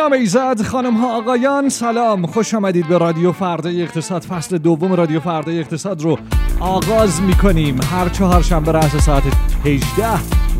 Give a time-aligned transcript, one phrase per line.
[0.00, 2.26] نام ایزد خانم ها آقایان سلام.
[2.26, 4.22] خوش آمدید به رادیو فردای اقتصاد.
[4.22, 6.18] فصل دوم رادیو فردای اقتصاد رو
[6.60, 9.22] آغاز می کنیم هر چهار شنبه رأس ساعت
[9.64, 10.08] 18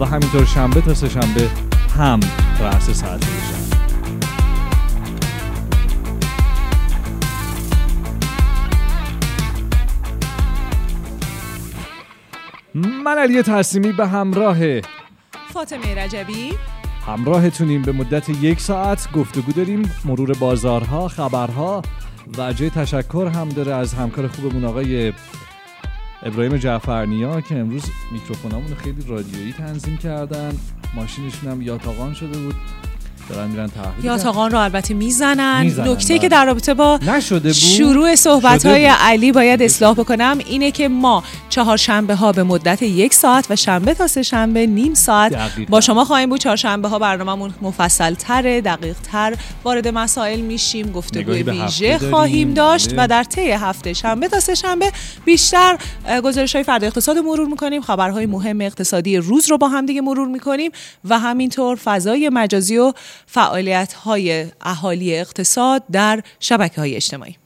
[0.01, 1.49] و همینطور شنبه تا سه شنبه
[1.99, 2.21] هم
[2.61, 3.25] رأس ساعت
[12.75, 14.81] 18 من علی تسلیمی به همراه
[15.53, 16.53] فاطمه رجبی.
[17.07, 19.13] همراهتونیم به مدت یک ساعت.
[19.13, 21.83] گفتگو داریم مرور بازارها خبرها
[22.39, 25.13] و جای تشکر هم داره از همکار خوبمون آقای
[26.23, 30.53] ابراهیم جعفرنیا که امروز میکروفونامون خیلی رادیویی تنظیم کردن.
[30.95, 32.55] ماشینشون هم یاتاقان شده بود.
[33.35, 36.19] دارن میرن تحویل یاتاقان رو البته می‌زنن می‌زنن، نکته بله.
[36.19, 38.87] که در رابطه با نشده بود شروع صحبت های.
[38.87, 43.57] علی باید اصلاح بکنم اینه که ما چهار شنبه ها به مدت یک ساعت و
[43.57, 45.71] شنبه تا سه شنبه نیم ساعت دقیقاً.
[45.71, 50.93] با شما خواهیم بود چهار شنبه ها برنامه‌مون مفصل تره دقیق تر وارد مسائل میشیم
[50.93, 53.05] گفتگوی ویژه خواهیم داشت بله.
[53.05, 54.93] و در طی هفته شنبه تا سه شنبه
[55.25, 55.79] بیشتر
[56.25, 60.01] گزارش های فردا اقتصاد رو مرور می‌کنیم خبرهای مهم اقتصادی روز رو با هم دیگه
[60.01, 60.71] مرور می‌کنیم
[61.05, 62.93] و همینطور فضای مجازی و
[63.27, 67.37] فعالیت های اهالی اقتصاد در شبکه های اجتماعی.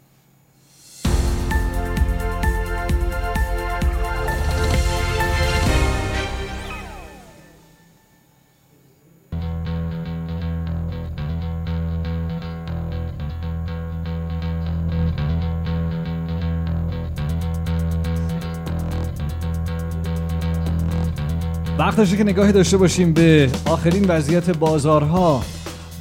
[21.79, 25.43] وقتشه که نگاهی داشته باشیم به آخرین وضعیت بازارها.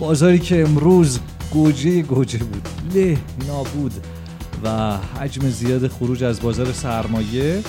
[0.04, 1.20] بازاری که امروز
[1.52, 2.68] گوجه گوجه بود.
[2.96, 3.92] له نابود.
[4.64, 7.62] و حجم زیاد خروج از بازار سرمایه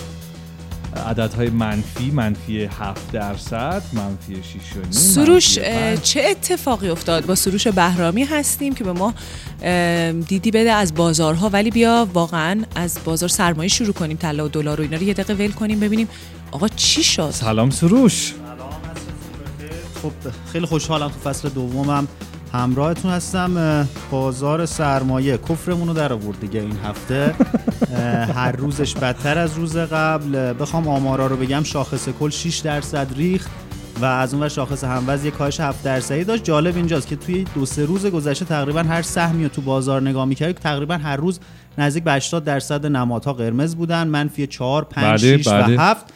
[1.07, 5.59] عددهای منفی منفی 7 درصد منفی 6 و نیم، سروش.
[6.03, 9.15] چه اتفاقی افتاد؟ با سروش بهرامی هستیم که به ما
[10.29, 14.81] دیدی بده از بازارها ولی بیا واقعا از بازار سرمایه شروع کنیم طلا و دلار
[14.81, 16.09] و اینا رو یه دقیقه ول کنیم ببینیم
[16.51, 18.35] آقا چی شد؟ سلام سروش.
[20.05, 22.09] خب خیلی خوشحالم تو فصل دومم
[22.53, 23.89] همراهتون هستم.
[24.11, 27.35] بازار سرمایه کفرمون رو در آورد دیگه این هفته.
[28.35, 30.53] هر روزش بدتر از روز قبل.
[30.53, 33.51] بخوام آمارا رو بگم شاخص کل 6 درصد ریخت
[34.01, 36.45] و از اون ور شاخص هموز یه کاهش 7 درصدی داشت.
[36.45, 40.25] جالب اینجاست که توی دو سه روز گذشته تقریبا هر سهمی رو تو بازار نگاه
[40.25, 41.41] می‌کردی تقریبا هر روز
[41.79, 44.09] نزدیک به 80 درصد نمادها قرمز بودن.
[44.09, 45.77] منفی 4 5 بله، 6 بله.
[45.77, 46.07] و 7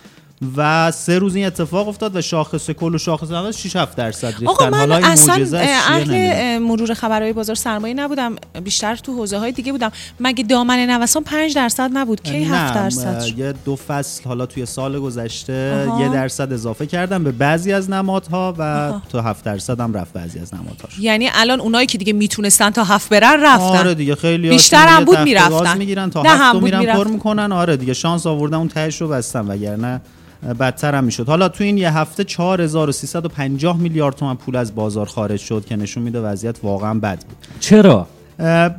[0.57, 4.27] و سه روز این اتفاق افتاد و شاخص کل و شاخص نقد 6 7 درصد
[4.27, 9.39] ریختن آقا من حالا این اصلا اهل مرور خبرهای بازار سرمایه نبودم بیشتر تو حوزه
[9.39, 13.77] های دیگه بودم مگه دامن نوسان 5 درصد نبود کی 7 نه، درصد؟ یه دو
[13.77, 16.01] فصل حالا توی سال گذشته آها.
[16.01, 19.03] یه درصد اضافه کردم به بعضی از نمادها و آها.
[19.09, 22.85] تا 7 درصد هم رفت بعضی از نمادهاش یعنی الان اونایی که دیگه می‌تونستن تا
[22.85, 25.79] هفت برن رفتن آره دیگه خیلی بیشتر هم بود می‌رفتن.
[25.79, 27.07] می‌گیرن تا نه هفت هم رو بود میرن پر.
[27.09, 30.01] می‌کنن آره دیگه شانس آوردن اون تهش رو بستن وگرنه
[30.43, 31.29] بدتر هم می‌شد.
[31.29, 36.03] حالا تو این یه هفته 4350 میلیارد تومن پول از بازار خارج شد که نشون
[36.03, 37.37] میده وضعیت واقعا بد بود.
[37.61, 38.07] چرا؟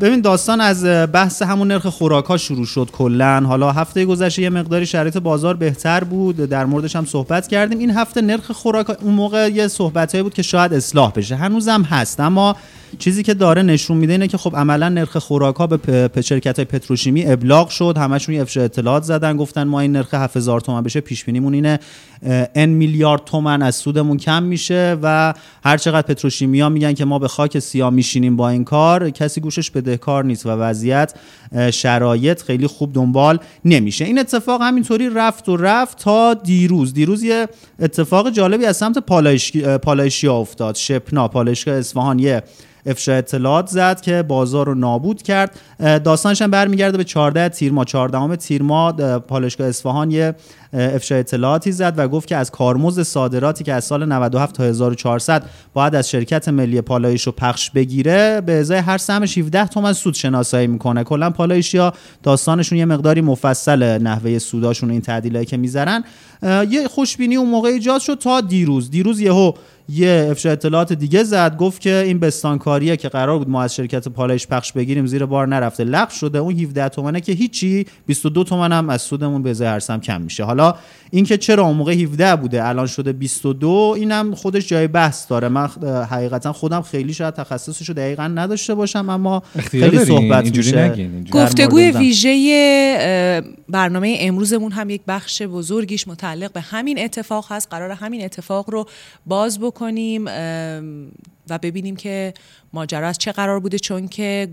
[0.01, 3.43] ببین داستان از بحث همون نرخ خوراک ها شروع شد کلا.
[3.45, 6.35] حالا هفته گذشته یه مقداری شرایط بازار بهتر بود.
[6.35, 7.79] در موردش هم صحبت کردیم.
[7.79, 11.35] این هفته نرخ خوراک اون موقع یه صحبتایی بود که شاید اصلاح بشه.
[11.35, 12.19] هنوزم هست.
[12.19, 12.55] اما
[12.99, 16.65] چیزی که داره نشون میده اینه که خب عملا نرخ خوراک ها به شرکت های
[16.65, 17.97] پتروشیمی ابلاغ شد.
[17.97, 19.37] همشون یه افشا اطلاعات زدن.
[19.37, 21.01] گفتن ما این نرخ 7000 تومان بشه.
[21.01, 21.79] پیش بینیمون اینه
[22.55, 25.33] n میلیارد تومن از سودمون کم میشه و
[25.63, 29.41] هر چقدر پتروشیمی ها میگن که ما به خاک سیاه میشینیم با این کار کسی
[29.49, 31.13] گوشش بدهکار نیست و وضعیت
[31.71, 34.05] شرایط خیلی خوب دنبال نمیشه.
[34.05, 36.93] این اتفاق همینطوری رفت و رفت تا دیروز.
[36.93, 37.47] دیروز یه
[37.79, 40.75] اتفاق جالبی از سمت پالایش پالایشیا افتاد.
[40.75, 42.43] شپنا پالایشگاه اصفهان یه
[42.85, 45.59] افشا اطلاعات زد که بازار رو نابود کرد.
[45.79, 47.85] داستانش هم برمیگرده به 14 تیر ماه.
[47.85, 50.35] 14 تیر ماه اه، پالایشگاه اصفهان یه
[50.73, 55.43] افشا اطلاعاتی زد و گفت که از کارمزد صادراتی که از سال 97 تا 1400
[55.73, 60.13] باید از شرکت ملی پالایش رو پخش بگیره به ازای هر سهمش 17 تومن سود
[60.13, 61.03] شناسایی می‌کنه.
[61.03, 61.93] کلا پالایشیا
[62.23, 66.03] داستانشون یه مقداری مفصل نحوه سوداشون و این تعدیلایی که می‌ذارن
[66.69, 68.91] یه خوشبینی اون موقع ایجاد شد تا دیروز.
[68.91, 69.51] دیروز یهو
[69.89, 74.07] یه افشا اطلاعات دیگه زد گفت که این بستانکاریه که قرار بود ما از شرکت
[74.07, 75.83] پالایش پخش بگیریم زیر بار نرفته.
[75.83, 80.21] لغو شده اون 17 تومنه که هیچی 22 تومن هم از سودمون به هرسم کم
[80.21, 80.43] میشه.
[80.43, 80.58] حالا
[81.11, 85.47] اینکه چرا اون موقع 17 بوده الان شده 22 اینم خودش جای بحث داره.
[85.47, 85.67] من
[86.09, 90.97] حقیقتا خودم خیلی شاید تخصصشو دقیقا نداشته باشم اما خیلی صحبت میشه.
[91.31, 97.67] گفتگوی ویژه برنامه امروزمون هم یک بخش بزرگیش متعلق به همین اتفاق هست.
[97.71, 98.85] قرار همین اتفاق رو
[99.25, 100.25] باز بکنیم
[101.49, 102.33] و ببینیم که
[102.73, 104.47] ماجرا از چه قرار بوده چون که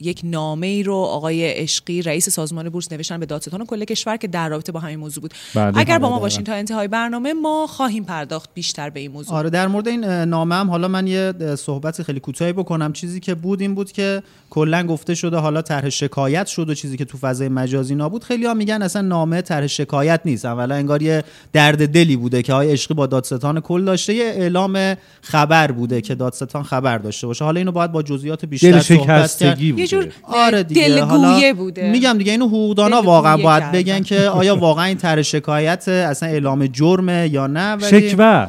[0.00, 4.28] یک نامه ای رو آقای عشقی رئیس سازمان بورس نوشتن به دادستان کل کشور که
[4.28, 5.34] در رابطه با همین موضوع بود.
[5.54, 9.36] بله، اگر با ما باشین تا انتهای برنامه ما خواهیم پرداخت بیشتر به این موضوع.
[9.36, 12.92] آره در مورد این نامه هم حالا من یه صحبت خیلی کوتاهی بکنم.
[12.92, 16.96] چیزی که بود این بود که کلا گفته شده حالا طرح شکایت شد و چیزی
[16.96, 18.24] که تو فضای مجازی نابود.
[18.24, 20.44] خیلی ها میگن اصلا نامه طرح شکایت نیست.
[20.44, 24.14] اولا انگار یه درد دلی بوده که های عشقی با دادستان کل داشته.
[24.14, 27.44] یه اعلام خبر بوده که دادستان خبر داشته باشه.
[27.44, 29.85] حالا اینو باید با جزئیات بیشتر صحبت کرد.
[29.92, 31.04] یه جور آره دیگه.
[31.04, 31.90] حالا بوده.
[31.90, 36.66] میگم دیگه اینو حقوقدانا واقعا باید بگن که آیا واقعا این طرح شکایت اصلا اعلام
[36.66, 38.46] جرمه یا نه؟ ولی شکوه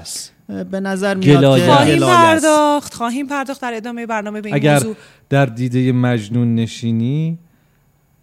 [0.71, 4.83] به نظر میاد که خواهیم پرداخت خواهیم پرداخت در ادامه برنامه به این اگر
[5.29, 7.37] در دیده مجنون نشینی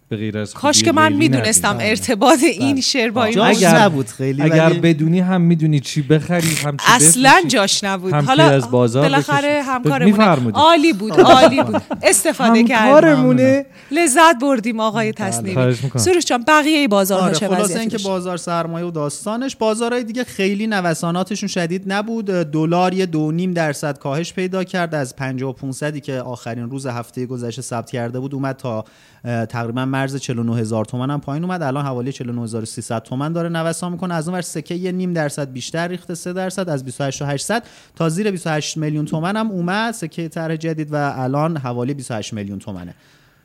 [0.09, 2.81] به غیر از کاش که من می‌دونستم ارتباط این بله.
[2.81, 7.41] شعر با این اگر نبود خیلی اگر بدونی هم می‌دونی چی بخری هم چی اصلا
[7.47, 8.13] جاش نبود.
[8.13, 11.81] حالا از بازار بالاخره همکارمون عالی بود عالی بود.
[12.03, 13.65] استفاده کردیم.
[13.91, 15.27] لذت بردیم آقای بله.
[15.27, 20.23] تصنیمی سروش جان بقیه بازار آره چه خلاص اینکه بازار سرمایه و داستانش بازارهای دیگه
[20.23, 22.25] خیلی نوساناتشون شدید نبود.
[22.25, 24.95] دلار یه دو نیم درصد کاهش پیدا کرد.
[24.95, 28.85] از 5500 که آخرین روز هفته گذشته ثبت کرده بود اومد تا
[29.25, 31.61] تقریبا مرز 49 هزار تومن هم پایین اومد.
[31.61, 34.13] الان حوالی 49300 تومن داره نوسان می‌کنه.
[34.13, 37.63] از اون ور سکه یه نیم درصد بیشتر ریخته 3 درصد از 28800
[37.95, 39.93] تا زیر 28 میلیون تومن هم اومد.
[39.93, 42.93] سکه طرح جدید و الان حوالی 28 میلیون تومنه.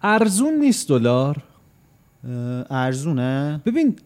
[0.02, 1.36] ارزون نیست دلار؟
[2.70, 3.60] ارزونه.
[3.66, 3.96] ببین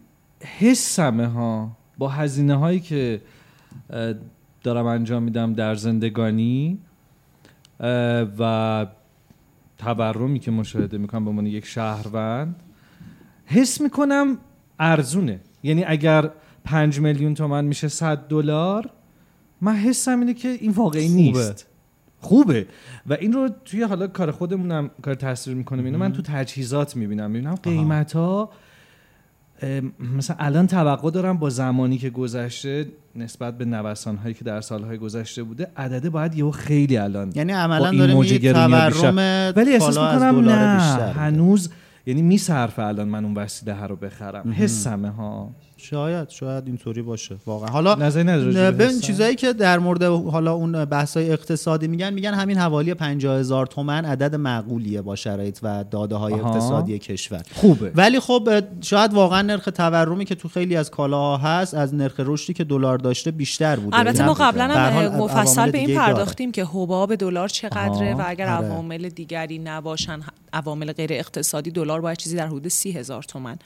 [0.59, 1.77] حسمه ها.
[1.99, 3.21] با هزینه هایی که
[4.63, 6.79] دارم انجام میدم در زندگانی
[8.39, 8.87] و
[9.85, 12.63] تورمی که مشاهده می‌کنم به عنوان یک شهروند
[13.45, 14.39] حس می‌کنم
[14.79, 15.41] ارزونه.
[15.63, 16.31] یعنی اگر
[16.65, 18.91] پنج میلیون تومن میشه 100 دلار
[19.61, 21.67] من حسم اینه که این واقعی نیست.
[22.21, 22.67] خوبه.
[23.07, 25.85] و این رو توی حالا کار خودمونم کار تاثیر می‌کنه.
[25.85, 27.31] اینو من تو تجهیزات می‌بینم.
[27.31, 28.51] می‌بینم قیمت ها
[30.17, 32.87] مثلا الان توقع دارم با زمانی که گذشته
[33.17, 37.53] نسبت به نوسان هایی که در سالهای گذشته بوده عدده باید یهو خیلی الان یعنی
[37.53, 41.71] عملا داره میگه تورم ولی احساس می‌کنم نه هنوز
[42.07, 44.53] یعنی میصرفه الان من اون وسیله رو بخرم.
[44.53, 45.51] حسمه ها.
[45.91, 47.69] شاید شاید اینطوری باشه واقعا.
[47.69, 47.95] حالا
[48.71, 53.67] ببین چیزایی که در مورد حالا اون بحث‌های اقتصادی میگن میگن همین حوالی 50 هزار
[53.67, 57.43] تومن عدد معقولیه با شرایط و داده های اقتصادی کشور.
[57.55, 57.93] خوبه.
[57.95, 62.53] ولی خب شاید واقعا نرخ تورمی که تو خیلی از کالاها هست از نرخ رشدی
[62.53, 63.99] که دلار داشته بیشتر بوده.
[63.99, 68.67] البته ما قبلا هم مفصل به این پرداختیم که حباب دلار چقدره و اگر آره.
[68.67, 70.21] عوامل دیگری نباشن
[70.53, 73.59] عوامل غیر اقتصادی دلار باید چیزی در حدود سی هزار تومن.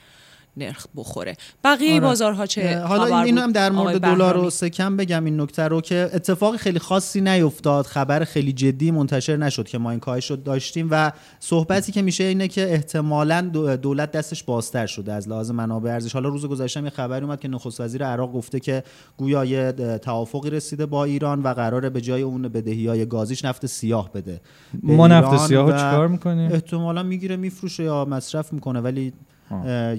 [0.57, 1.35] نرخ بخوره.
[1.63, 1.99] بقیه آره.
[1.99, 6.09] بازارها چه حالا اینو هم در مورد دلار و سکم بگم این نکته رو که
[6.13, 7.85] اتفاق خیلی خاصی نیفتاد.
[7.85, 12.23] خبر خیلی جدی منتشر نشد که ما این کاهش رو داشتیم و صحبتی که میشه
[12.23, 13.41] اینه که احتمالا
[13.81, 16.13] دولت دستش بازتر شده از لحاظ منابع ارزش.
[16.13, 18.83] حالا روز گذشته یه خبری اومد که نخست وزیر عراق گفته که
[19.17, 19.71] گویا یه
[20.01, 24.41] توافقی رسیده با ایران و قراره به جای اون بدهی های گازیش نفت سیاه بده.
[24.83, 29.13] ما نفت سیاه چیکار می‌کنیم؟ احتمالا می‌گیره میفروشه یا مصرف می‌کنه ولی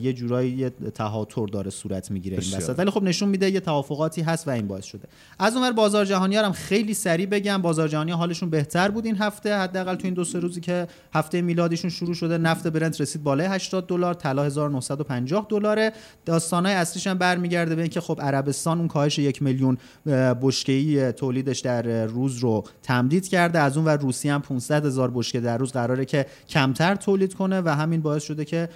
[0.02, 2.78] یه جورایی یه تهاتر داره صورت می‌گیره این وسط.
[2.78, 5.08] ولی خب نشون میده یه توافقاتی هست و این باعث شده.
[5.38, 7.62] از اونور بازار جهانی هم خیلی سریع بگم.
[7.62, 11.42] بازار جهانی حالشون بهتر بود این هفته حداقل تو این دو سه روزی که هفته
[11.42, 12.38] میلادیشون شروع شده.
[12.38, 15.92] نفت برنت رسید بالای 80 دلار طلا 1950 دلاره.
[16.24, 19.78] داستانای اصلیش هم برمیگرده به اینکه خب عربستان اون کاهش یک میلیون
[20.42, 23.58] بشکه‌ای تولیدش در روز رو تمدید کرده.
[23.58, 27.60] از اون ور روسیه هم 500 هزار بشکه در روز قراره که کمتر تولید کنه
[27.60, 28.68] و همین باعث شده که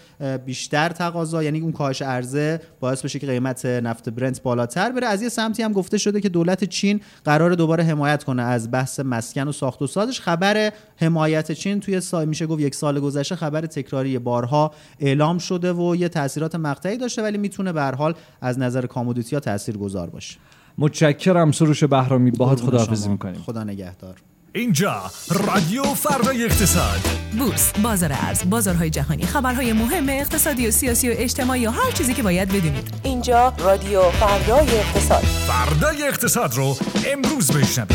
[0.46, 5.06] بیشتر بیشتر تقاضا یعنی اون کاهش عرضه باعث بشه که قیمت نفت برنت بالاتر بره.
[5.06, 9.00] از یه سمتی هم گفته شده که دولت چین قرار دوباره حمایت کنه از بحث
[9.00, 10.20] مسکن و ساخت و سازش.
[10.20, 15.72] خبر حمایت چین توی سال میشه گفت یک سال گذشته خبر تکراری بارها اعلام شده
[15.72, 20.10] و یه تاثیرات مقطعی داشته ولی می‌تونه به هر حال از نظر کامودیتی ها تاثیرگذار
[20.10, 20.36] باشه.
[20.78, 21.52] متشکرم.
[21.52, 22.30] سروش بهرامی.
[22.30, 23.40] باهات خداحافظی می‌کنیم.
[23.40, 24.14] خدا نگهدار.
[24.56, 27.00] اینجا رادیو فردا اقتصاد.
[27.38, 32.14] بورس بازار ارز بازارهای جهانی خبرهای مهم اقتصادی و سیاسی و اجتماعی و هر چیزی
[32.14, 32.94] که باید بدونید.
[33.02, 35.22] اینجا رادیو فردا اقتصاد.
[35.22, 37.92] فردا اقتصاد رو امروز بشنوید.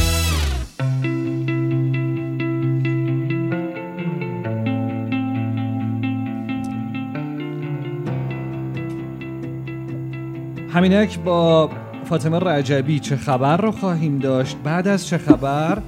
[10.73, 11.69] همینک با
[12.05, 15.81] فاطمه رجبی چه خبر رو خواهیم داشت؟ بعد از چه خبر؟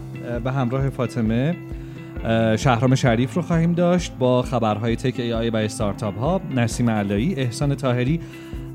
[0.43, 1.55] به همراه فاطمه
[2.57, 7.35] شهرام شریف رو خواهیم داشت با خبرهای تک ای آی و استارتاپ ها نسیم علایی
[7.35, 8.19] احسان تاهری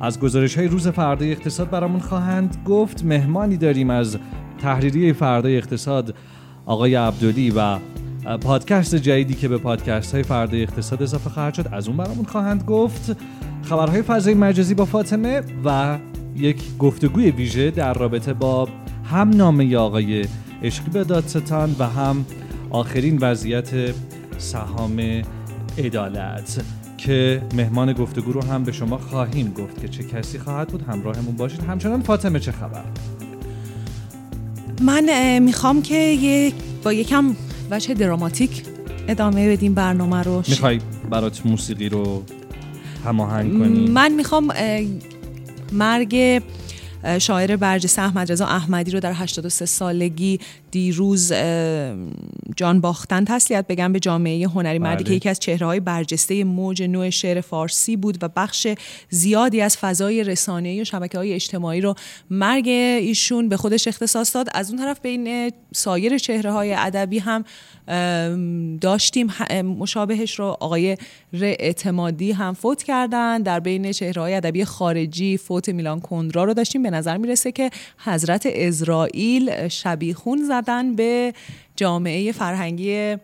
[0.00, 3.04] از گزارش های روز فردای اقتصاد برامون خواهند گفت.
[3.04, 4.18] مهمانی داریم از
[4.58, 6.14] تحریریه فردای اقتصاد
[6.66, 7.78] آقای عبدالی و
[8.36, 12.64] پادکست جدیدی که به پادکست های فردای اقتصاد اضافه خواهد شد از اون برامون خواهند
[12.64, 13.16] گفت.
[13.62, 15.98] خبرهای فضای مجازی با فاطمه و
[16.36, 18.68] یک گفتگوی ویژه در رابطه با
[19.04, 20.24] هم نامه آقای
[20.62, 22.26] عشقی به دادستان و هم
[22.70, 23.70] آخرین وضعیت
[24.38, 25.22] سهام
[25.78, 26.64] عدالت
[26.98, 31.36] که مهمان گفتگو رو هم به شما خواهیم گفت که چه کسی خواهد بود همراهمون
[31.36, 31.62] باشید.
[31.62, 32.84] همچنان فاطمه چه خبر؟
[34.80, 37.36] من می‌خوام که یک با یکم
[37.70, 38.62] وجه دراماتیک
[39.08, 40.42] ادامه بدیم برنامه رو.
[40.48, 42.22] می‌خوای برات موسیقی رو
[43.04, 44.52] هماهنگ کنی؟ من می‌خوام
[45.72, 46.42] مرگ
[47.20, 51.32] شاعر برجسته احمد رضا احمدی رو در 83 سالگی دیروز
[52.56, 55.16] جان باختن تسلیت بگم به جامعه هنری مردی که بله.
[55.16, 58.66] یکی از چهره های برجسته موج نوع شعر فارسی بود و بخش
[59.10, 61.94] زیادی از فضای رسانه‌ای و شبکه های اجتماعی رو
[62.30, 64.48] مرگ ایشون به خودش اختصاص داد.
[64.54, 67.44] از اون طرف بین سایر چهره های ادبی هم
[68.80, 69.28] داشتیم.
[69.62, 70.96] مشابهش رو آقای
[71.32, 73.42] ر اعتمادی هم فوت کردن.
[73.42, 76.82] در بین چهره های ادبی خارجی فوت میلان کندرا رو داشتیم.
[76.82, 77.70] به نظر می‌رسه که
[78.04, 81.34] حضرت اسرائیل شبیخون زدن به
[81.76, 83.16] جامعه فرهنگی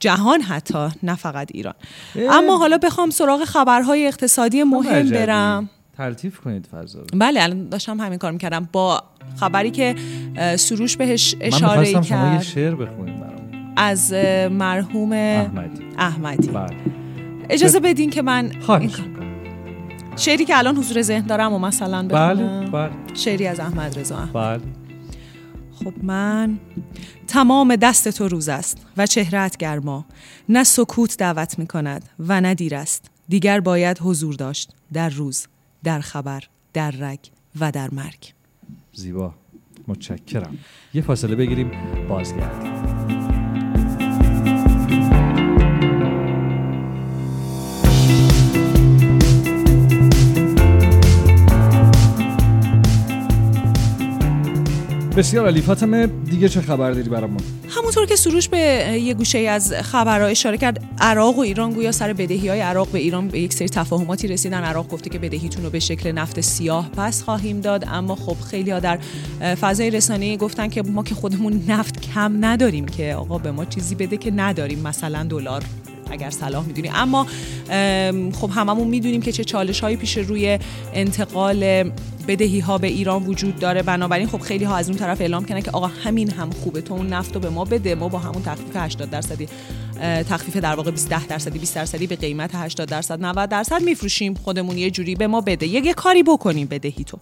[0.00, 1.74] جهان حتی نه فقط ایران.
[2.30, 5.68] اما حالا بخوام سراغ خبرهای اقتصادی مهم برم.
[5.96, 8.68] تلطیف کنید فضا بله الان داشتم همین کار می‌کردم.
[8.72, 9.02] با
[9.40, 9.94] خبری که
[10.56, 12.42] سروش بهش من اشاره شما یه کرد.
[12.42, 13.72] شعر بخونید برام.
[13.76, 14.12] از
[14.50, 15.82] مرحوم احمدی.
[15.98, 16.48] احمدی.
[16.48, 16.76] بله.
[17.50, 18.90] اجازه بدین که من این.
[20.16, 22.70] شعری که الان حضور ذهن دارم و مثلا بله بخونم.
[22.70, 22.90] بله.
[23.14, 24.32] شعری از احمد رضا احمد.
[24.32, 24.83] بله.
[25.74, 26.58] خب من
[27.26, 30.04] تمام دست تو روز است و چهرت گرما.
[30.48, 33.10] نه سکوت دعوت می کند و نه دیر است.
[33.28, 35.46] دیگر باید حضور داشت در روز
[35.84, 37.20] در خبر در رگ
[37.60, 38.32] و در مرگ.
[38.92, 39.34] زیبا.
[39.88, 40.58] متشکرم.
[40.94, 41.70] یه فاصله بگیریم.
[42.08, 42.93] بازگردیم
[55.16, 55.60] بسیار عالی.
[55.60, 58.58] فاطمه دیگه چه خبر داری برامون؟ همونطور که سروش به
[59.02, 62.98] یه گوشه از خبرها اشاره کرد عراق و ایران گویا سر بدهی های عراق به
[62.98, 64.64] ایران به یک سری تفاهماتی رسیدن.
[64.64, 68.70] عراق گفته که بدهیتون رو به شکل نفت سیاه پس خواهیم داد اما خب خیلی
[68.70, 68.98] ها در
[69.60, 73.94] فضای رسانه‌ای گفتن که ما که خودمون نفت کم نداریم که آقا به ما چیزی
[73.94, 75.64] بده که نداریم مثلا دلار
[76.10, 76.90] اگر صلاح می‌دونی.
[76.94, 77.26] اما
[77.70, 80.58] ام، خب هممون می‌دونیم که چه چالش هایی پیش روی
[80.94, 81.90] انتقال
[82.28, 83.82] بدهی ها به ایران وجود داره.
[83.82, 86.80] بنابراین خب خیلی ها از اون طرف اعلام کردن که آقا همین هم خوبه.
[86.80, 87.94] تو اون نفت رو به ما بده.
[87.94, 89.48] ما با همون تخفیف 80 درصدی.
[90.00, 94.34] تخفیف در واقع 20 10 درصدی 20 درصدی به قیمت 80 درصد 90 درصد میفروشیم.
[94.34, 95.66] خودمون یه جوری به ما بده.
[95.66, 97.18] یه, کاری بکنیم بدهی تو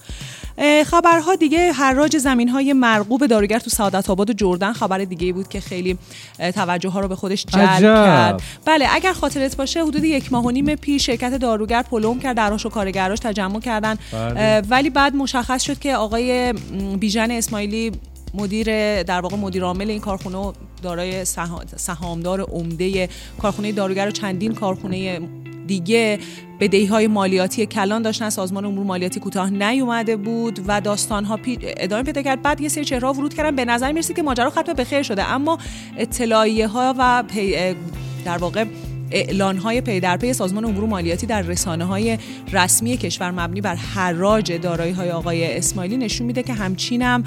[0.87, 5.49] خبرها دیگه حراج زمین های مرغوب داروگر تو سعادت آباد و جردن خبر دیگه بود
[5.49, 5.99] که خیلی
[6.55, 8.05] توجه ها رو به خودش جلب عجب.
[8.05, 8.43] کرد.
[8.65, 12.67] بله اگر خاطرت باشه حدود یک ماه و نیم پیش شرکت داروگر پلم کرد دراش
[12.67, 13.99] و کارگراش تجمع کردن.
[14.13, 14.61] بله.
[14.69, 16.53] ولی بعد مشخص شد که آقای
[17.01, 17.93] بیژن اسماعیلی
[18.35, 20.53] مدیر در واقع مدیر عامل این کارخونه و
[20.83, 23.09] دارای سها- سهامدار عمده
[23.43, 25.21] کارخونه داروگر و چندین کارخونه
[25.67, 26.19] دیگه
[26.61, 28.31] بدهی های مالیاتی کلان داشتن.
[28.31, 31.59] سازمان امور مالیاتی کوتاه نیومده بود و داستان ها پی...
[31.63, 32.43] ادامه پیدا کرد.
[32.43, 33.57] بعد یه سری چهره ورود کردن.
[33.57, 35.33] به نظر می‌رسید که ماجرا ختم به خیر شده.
[35.33, 35.59] اما
[35.97, 37.75] اطلاعیه ها و پی...
[38.25, 38.65] در واقع
[39.13, 42.19] اعلان های پی در پی سازمان امور مالیاتی در رسانه های
[42.53, 47.25] رسمی کشور مبنی بر حراج دارایی های آقای اسماعیلی نشون میده که همچین هم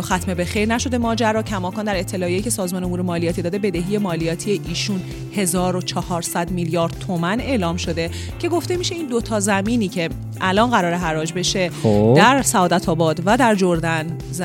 [0.00, 4.60] ختم به خیر نشده ماجرا کماکان در اطلاعیه‌ای که سازمان امور مالیاتی داده بدهی مالیاتی
[4.68, 5.00] ایشون
[5.36, 10.08] 1400 میلیارد تومن اعلام شده که گفته میشه این دوتا زمینی که
[10.40, 12.14] الان قرار حراج بشه خب.
[12.16, 14.42] در سعادت آباد و در جردن ز-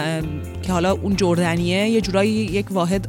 [0.61, 3.07] که حالا اون جردنیه یه جورایی یک واحد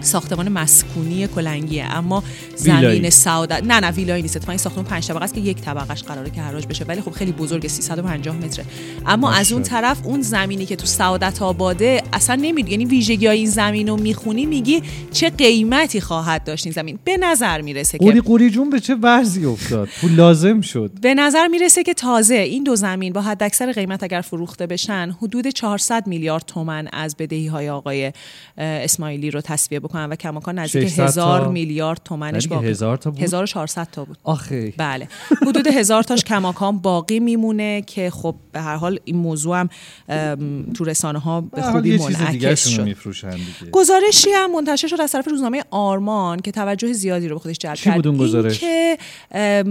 [0.00, 2.22] ساختمان مسکونی کلنگیه اما.
[2.56, 4.36] زمین سعادت نه نه ویلایی نیست.
[4.36, 7.10] اتفاقا این ساختمان پنج طبقه است که یک طبقش قراره که حراج بشه ولی خب
[7.10, 8.64] خیلی بزرگ 350 متره.
[9.06, 9.62] اما از اون.
[9.62, 14.46] طرف اون زمینی که تو سعادت آباده اصلا نمید یعنی ویژگی این زمین رو می‌خونی
[14.46, 16.98] میگی چه قیمتی خواهد داشت این زمین.
[17.04, 20.90] به نظر می‌رسه که قوری قوری جون به چه وضعی افتاد؟ پول لازم شد.
[21.02, 25.48] به نظر می‌رسه که تازه این دو زمین با حداکثر قیمت اگر فروخته بشن حدود
[25.48, 28.12] 400 میلیارد تومن از بدهی های آقای
[28.58, 32.68] اسماعیلی رو تصفیه بکنن و کماکان نزدیک 600 تا- هزار میلیارد تومنش دیگه باقی.
[32.68, 34.18] هزار تا بود؟ 1400 تا بود.
[34.24, 34.72] آخه.
[34.76, 35.08] بله.
[35.46, 39.68] حدود هزار تاش کماکان باقی میمونه که خب به هر حال این موضوع هم
[40.74, 42.96] تو رسانه ها به خوبی منعکس شد.
[43.72, 47.74] گزارشی هم منتشر شد از طرف روزنامه آرمان که توجه زیادی رو به خودش جلب
[47.74, 48.06] کرد؟
[48.46, 48.98] اینکه
[49.30, 49.66] ام،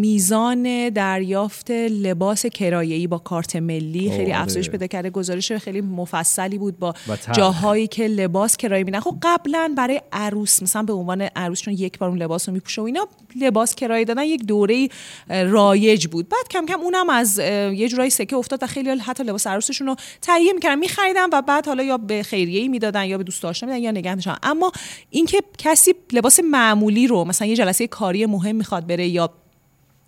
[0.00, 4.32] میزان دریافت لباس کرایه‌ای با کارت ملی خیلی.
[4.32, 5.10] افزایش پیدا کرده.
[5.10, 6.94] گزارش خیلی مفصلی بود با.
[7.32, 9.00] جاهایی که لباس کرایه میدن.
[9.00, 12.82] خب قبلا برای عروس مثلا به عنوان عروس چون یک بار اون لباس رو میپوشه
[12.82, 13.08] و اینا
[13.40, 14.88] لباس کرایه دادن یک دوره
[15.28, 19.46] رایج بود بعد کم کم اونم از یه جورایی سکه افتاد و خیلی حتی لباس
[19.46, 23.44] عروسشون رو تهیه می‌کردن میخریدن و بعد حالا یا به خیریه می‌دادن یا به دوست
[23.44, 24.36] آشنا می‌دادن یا نگه.
[24.42, 24.72] اما
[25.10, 29.30] اینکه کسی لباس معمولی رو مثلا یه جلسه کاری مهم می‌خواد بره یا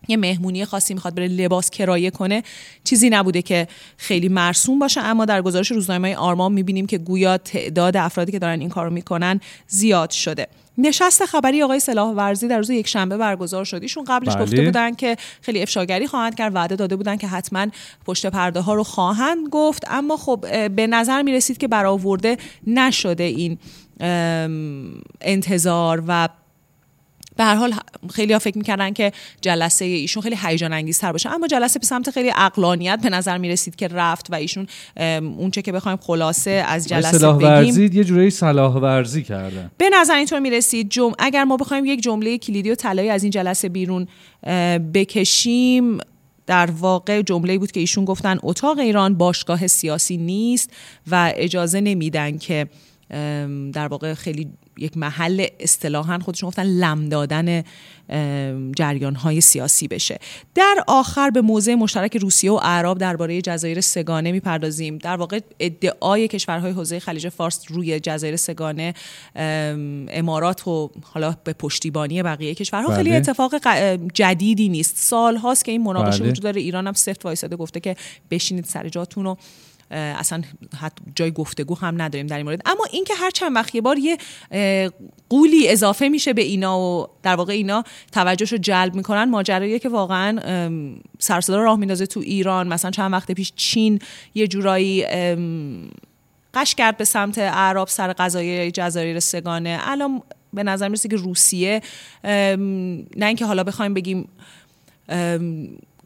[0.08, 2.42] یه مهمونی خاصی می‌خواد بره لباس کرایه کنه
[2.84, 5.00] چیزی نبوده که خیلی مرسوم باشه.
[5.00, 9.40] اما در گزارش روزنامه آرمان می‌بینیم که گویا تعداد افرادی که دارن این کارو می‌کنن
[9.66, 10.46] زیاد شده.
[10.78, 13.82] نشست خبری آقای سلاح ورزی در روز یک شنبه برگزار شد.
[13.82, 14.44] ایشون قبلش بله.
[14.44, 17.66] گفته بودن که خیلی افشاگری خواهند کرد وعده داده بودن که حتما
[18.06, 19.84] پشت پرده ها رو خواهند گفت.
[19.90, 23.58] اما خب به نظر می‌رسید که برآورده نشده این
[25.20, 26.28] انتظار و
[27.36, 27.74] به هر حال
[28.14, 31.30] خیلی ها فکر می‌کردن که جلسه ایشون خیلی هیجان انگیزتر باشه.
[31.30, 34.66] اما جلسه به سمت خیلی اقلانیت به نظر می‌رسید که رفت و ایشون
[35.20, 37.48] اونچه که بخوایم خلاصه از جلسه صلاح بگیم.
[37.48, 40.90] ورزی یه جورایی صلاح ورزی کردن به نظر اینطور می‌رسید.
[40.90, 41.12] جم...
[41.18, 44.08] اگر ما بخوایم یک جمله کلیدی و طلایی از این جلسه بیرون
[44.94, 45.98] بکشیم
[46.46, 50.70] در واقع جمله بود که ایشون گفتن اتاق ایران باشگاه سیاسی نیست
[51.10, 52.66] و اجازه نمیدن که
[53.72, 57.62] در واقع خیلی یک محل اصطلاحا خودشون گفتن لم دادن
[58.76, 60.18] جریان های سیاسی بشه
[60.54, 66.28] در آخر به موضع مشترک روسیه و عرب درباره جزایر سگانه می‌پردازیم در واقع ادعای
[66.28, 68.94] کشورهای حوزه خلیج فارس روی جزایر سگانه
[69.36, 72.96] ام، امارات و حالا به پشتیبانی بقیه کشورها بله.
[72.96, 73.54] خیلی اتفاق
[74.14, 76.30] جدیدی نیست سال هاست که این مناقشه بله.
[76.30, 77.96] وجود داره ایران هم سفت وایساده گفته که
[78.30, 79.34] بشینید سر جاتون و
[79.90, 80.42] اصلا
[80.80, 82.62] حتی جای گفتگو هم نداریم در این مورد.
[82.66, 84.18] اما اینکه هر چند وقت یه بار یه
[85.28, 89.88] قولی اضافه میشه به اینا و در واقع اینا توجهش رو جلب می‌کنن ماجراییه که
[89.88, 92.68] واقعا ام، سر و صدا راه میندازه تو ایران.
[92.68, 93.98] مثلا چند وقت پیش چین
[94.34, 95.04] یه جورایی
[96.54, 99.78] قش کرد به سمت اعراب سر قضایای جزایر سگانه.
[99.82, 101.82] الان به نظر می‌رسه که روسیه
[102.24, 104.28] نه اینکه حالا بخوایم بگیم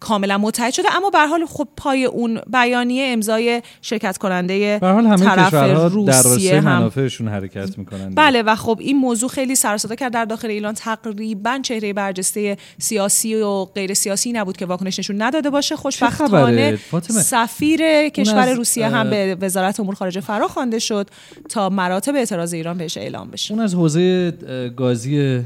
[0.01, 0.97] کاملا متحد شده.
[0.97, 5.89] اما به حال خب پای اون بیانیه امضای شرکت کننده به حال همه طرف در
[5.89, 8.15] روسیه هم منافعشون حرکت می‌کنن.
[8.15, 10.75] بله و خب این موضوع خیلی سر صدا کرد در داخل ایران.
[10.75, 15.77] تقریبا چهره برجسته سیاسی و غیر سیاسی نبود که واکنش نشون نداده باشه.
[15.77, 16.79] خوشبختانه؟
[17.11, 21.11] سفیر کشور روسیه اه، هم به وزارت امور خارجه فرا خوانده شد
[21.49, 23.55] تا مراتب اعتراض ایران بهش اعلام بشه.
[23.55, 24.31] اون از حوزه
[24.77, 25.41] گازی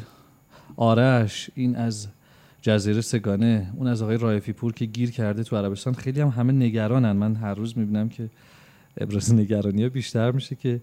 [0.76, 2.06] آرش این از
[2.62, 5.94] جزیره سگانه اون از آقای رایفی پور که گیر کرده تو عربستان.
[5.94, 7.12] خیلی هم همه نگرانن.
[7.12, 8.30] من هر روز می‌بینم که
[9.00, 10.80] ابراز نگرانی ها بیشتر میشه که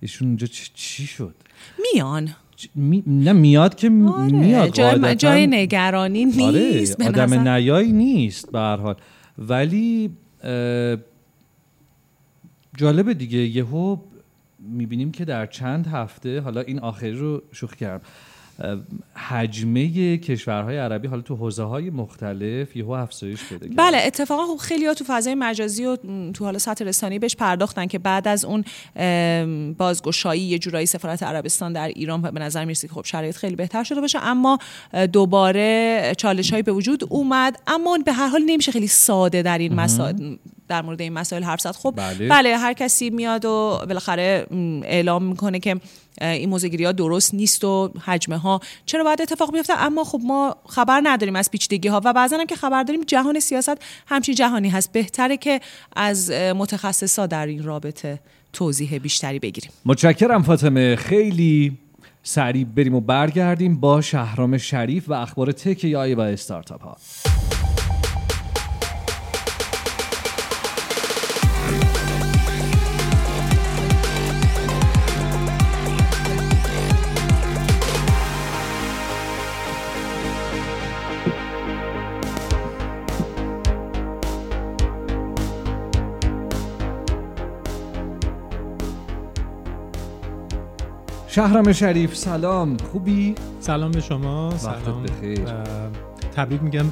[0.00, 1.34] ایشون اونجا چی, شد؟
[1.94, 2.28] میان.
[2.74, 3.02] می...
[3.06, 4.68] نه میاد که م- آره میاد.
[4.68, 5.14] جای, قاعدتاً.
[5.14, 7.38] جای نگرانی نیست آره آدم نظر.
[7.38, 8.96] نیایی نیست به هر حال.
[9.38, 10.10] ولی
[10.42, 10.96] اه،
[12.76, 13.38] جالبه دیگه.
[13.38, 13.96] یهو
[14.58, 18.04] می‌بینیم که در چند هفته حالا این آخری رو شوخی کردم.
[19.14, 24.56] حجمه کشورهای عربی حالا تو حوزه های مختلف یهو افزایش پیدا کرد بله اتفاقا خب
[24.56, 25.96] خیلی ها تو فضای مجازی و
[26.34, 28.64] تو حالا سطح رسانه‌ای بهش پرداختن که بعد از اون
[29.72, 33.84] بازگشایی یه جورایی سفارت عربستان در ایران به نظر می‌رسه که خب شرایط خیلی بهتر
[33.84, 34.58] شده باشه اما
[35.12, 39.74] دوباره چالش هایی به وجود اومد اما به هر حال نمیشه خیلی ساده در این
[39.74, 40.36] مسائل
[40.68, 42.28] در مورد این مسائل حرف زد خب بله.
[42.28, 44.46] بله هر کسی میاد و بالاخره
[44.84, 45.80] اعلام می‌کنه که
[46.20, 50.56] این موزگیری ها درست نیست و حجمه ها چرا باید اتفاق بیفته؟ اما خب ما
[50.68, 54.68] خبر نداریم از پیچیدگی ها و بعضا هم که خبر داریم جهان سیاست همچین جهانی
[54.68, 54.92] هست.
[54.92, 55.60] بهتره که
[55.96, 58.20] از متخصصا در این رابطه
[58.52, 59.70] توضیح بیشتری بگیریم.
[59.84, 60.96] متشکرم فاطمه.
[60.96, 61.78] خیلی
[62.22, 66.96] سریع بریم و برگردیم با شهرام شریف و اخبار تک یای و استارتاپ ها.
[91.34, 92.76] شهرام شریف سلام.
[92.92, 94.52] خوبی؟ سلام به شما.
[94.56, 95.02] سلام.
[95.02, 95.40] بخیر.
[96.36, 96.84] تبریک میگم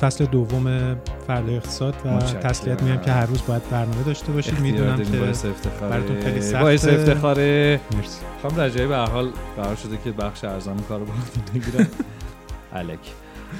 [0.00, 0.96] فصل دوم
[1.26, 2.18] فردا اقتصاد و.
[2.18, 4.60] تسلیت میگم که هر روز باید برنامه داشته باشید.
[4.60, 5.90] می‌دونم که باعث افتخاره.
[5.90, 6.62] براتون خیلی سخته.
[6.62, 7.80] باعث افتخاره.
[7.96, 8.20] مرسی.
[8.42, 11.12] خانم رجایی به حال قرار شده که بخش ارزان کارو با
[11.54, 11.86] بگیرن.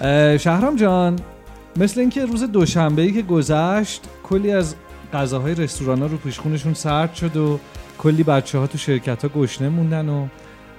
[0.03, 1.17] الک شهرام جان
[1.77, 4.75] مثل اینکه روز دوشنبه ای که گذشت کلی از
[5.13, 7.59] غذاهای رستوران ها رو پیشخونشون سرد شد و
[7.99, 10.29] کلی بچه ها تو شرکت ها گشنه موندن و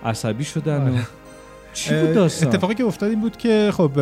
[0.05, 1.07] عصبی شدن و آره.
[1.73, 3.99] چی بود داستان اتفاقی که افتاد این بود که خب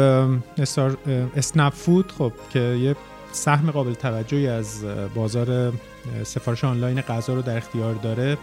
[1.35, 2.95] اسنپ فود خب که یه
[3.31, 4.83] سهم قابل توجهی از
[5.15, 5.73] بازار
[6.23, 8.37] سفارش آنلاین غذا رو در اختیار داره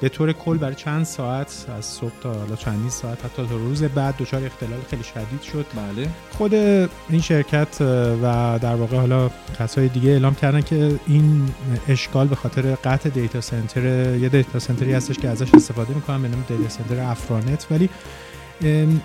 [0.00, 3.82] به طور کل برای چند ساعت از صبح تا حالا چندین ساعت حتی تا روز
[3.82, 5.66] بعد دچار اختلال خیلی شدید شد.
[5.76, 6.08] بله.
[6.30, 7.80] خود این شرکت
[8.22, 11.50] و در واقع حالا کسای دیگه اعلام کردن که این
[11.88, 16.22] اشکال به خاطر قطع data center یه data center ی هستش که ازش استفاده می‌کنن
[16.22, 17.66] به نام data center افرانت.
[17.70, 17.90] ولی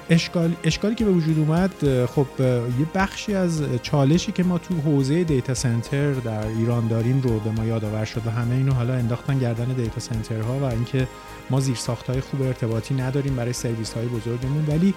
[0.10, 5.24] اشکال اشکالی که به وجود اومد خب یه بخشی از چالشی که ما تو حوزه
[5.24, 9.40] data center در ایران داریم رو به ما یادآور شد و همه اینو حالا انداختن
[9.40, 11.08] گردن data center ها و اینکه
[11.50, 14.94] ما زیرساخت های خوب ارتباطی نداریم برای سرویس های بزرگمون ولی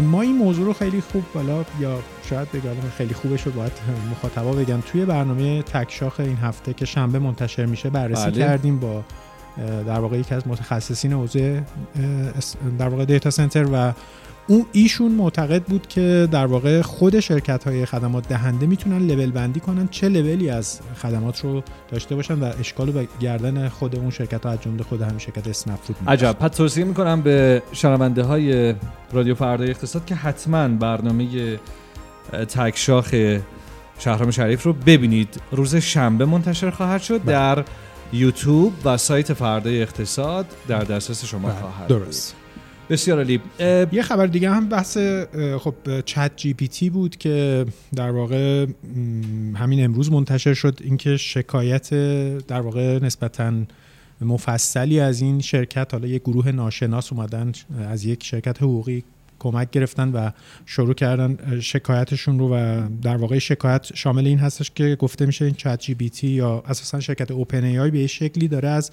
[0.00, 1.98] ما این موضوع رو خیلی خوب بالا یا
[2.30, 3.72] شاید بگم خیلی خوبش رو باید
[4.10, 8.38] مخاطبا بگم توی برنامه تکشاخ این هفته که شنبه منتشر میشه بررسی بله.
[8.38, 9.04] کردیم با
[9.86, 11.62] در واقع یکی از متخصصین حوزه
[12.78, 13.92] در واقع دیتا سنتر و
[14.46, 19.60] اون ایشون معتقد بود که در واقع خود شرکت های خدمات دهنده می‌تونن لول بندی
[19.60, 24.46] کنن چه لولی از خدمات رو داشته باشن و اشکال به گردن خود اون شرکت
[24.46, 25.96] ها از جمله خود همین شرکت اسنپ فود.
[26.06, 26.32] عجب.
[26.32, 28.74] پس توصیه می‌کنم به شنونده های
[29.12, 31.28] رادیو فردای اقتصاد که حتما برنامه
[32.32, 33.14] اه، تکشاخ
[33.98, 35.40] شهرام شریف رو ببینید.
[35.52, 37.64] روز شنبه منتشر خواهد شد در
[38.12, 41.98] یوتیوب و سایت فردای اقتصاد در دسترس شما بله، خواهد بود.
[41.98, 42.36] درست
[42.90, 43.40] بسیار عالی
[43.92, 44.98] یه خبر دیگه هم بحث
[45.58, 48.66] خب چت جی پی تی بود که در واقع
[49.54, 51.90] همین امروز منتشر شد اینکه شکایت
[52.46, 53.52] در واقع نسبتا
[54.20, 57.52] مفصلی از این شرکت حالا یک گروه ناشناس اومدن
[57.88, 59.04] از یک شرکت حقوقی
[59.42, 60.30] کمک گرفتن و
[60.66, 65.54] شروع کردن شکایتشون رو و در واقع شکایت شامل این هستش که گفته میشه این
[65.54, 68.90] چت جی پی تی یا اساسا شرکت اوپن ای آی به شکلی داره از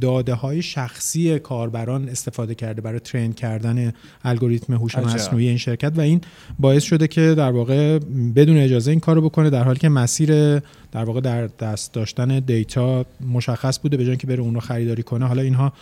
[0.00, 3.92] داده های شخصی کاربران استفاده کرده برای ترین کردن
[4.24, 4.94] الگوریتم هوش.
[4.94, 6.20] مصنوعی این شرکت و این
[6.58, 7.98] باعث شده که در واقع
[8.36, 10.58] بدون اجازه این کارو بکنه در حالی که مسیر
[10.92, 15.02] در واقع در دست داشتن data مشخص بوده به جای اینکه بره اون رو خریداری
[15.02, 15.72] کنه حالا اینها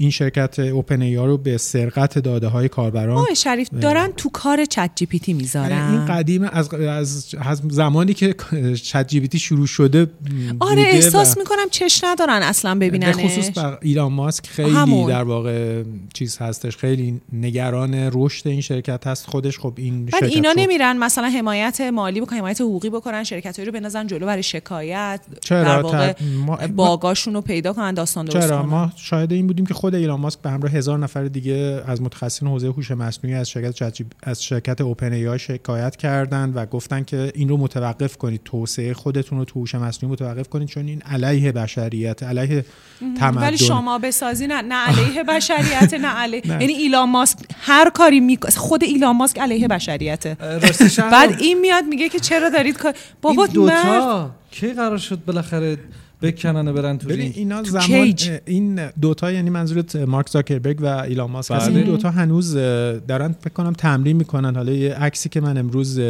[0.00, 5.32] این شرکت OpenAI رو به سرقت داده های کاربران آقای شریف دارن تو کار ChatGPT
[5.32, 8.34] این می‌ذارن قدیم از, از, از زمانی که
[8.82, 10.06] ChatGPT شروع شده
[10.60, 13.14] آره احساس و- می‌کنم چش ندارن اصلا به ببیننش.
[13.16, 15.08] خصوص بر ایلان ماسک خیلی همون.
[15.08, 15.82] در واقع
[16.14, 19.26] چیز هستش خیلی نگران رشد این شرکت هست.
[19.26, 23.60] خودش خب این شرکت اینا رو- نمیرن مثلا حمایت مالی بکنن حمایت حقوقی بکنن شرکت
[23.60, 26.14] رو بنازن جلو برای شکایت چرا؟ در واقع
[26.46, 30.20] ما- باگاشون رو پیدا کنن داستان درست چرا؟ ما شاهد این بودیم که خود ایلان
[30.20, 34.80] ماسک به همراه هزار نفر دیگه از متخصصین حوزه هوش مصنوعی از شرکت از شرکت
[34.80, 38.40] اوپن ای شکایت کردن و گفتن که این رو متوقف کنید.
[38.44, 42.64] توسعه خودتون رو تو هوش مصنوعی متوقف کنید چون این علیه بشریت علیه
[43.18, 46.46] تمدن ولی شما بسازی نه نه علیه بشریت نه علیه.
[46.46, 50.36] یعنی ایلان ماسک هر کاری می خود ایلان ماسک علیه بشریته
[50.90, 54.98] شهرام، بعد این میاد میگه که چرا دارید کار بابا این مرد دوتا کی قرار
[54.98, 55.78] شد بالاخره
[56.22, 58.30] بکنن و برن تو ببین اینا تو زمان کیج.
[58.46, 61.76] این دوتا یعنی منظورت مارک زاکربرگ و ایلان ماسک بله.
[61.76, 66.00] این دوتا هنوز دارن فکر کنم تمرین می‌کنن حالا یه عکسی که من امروز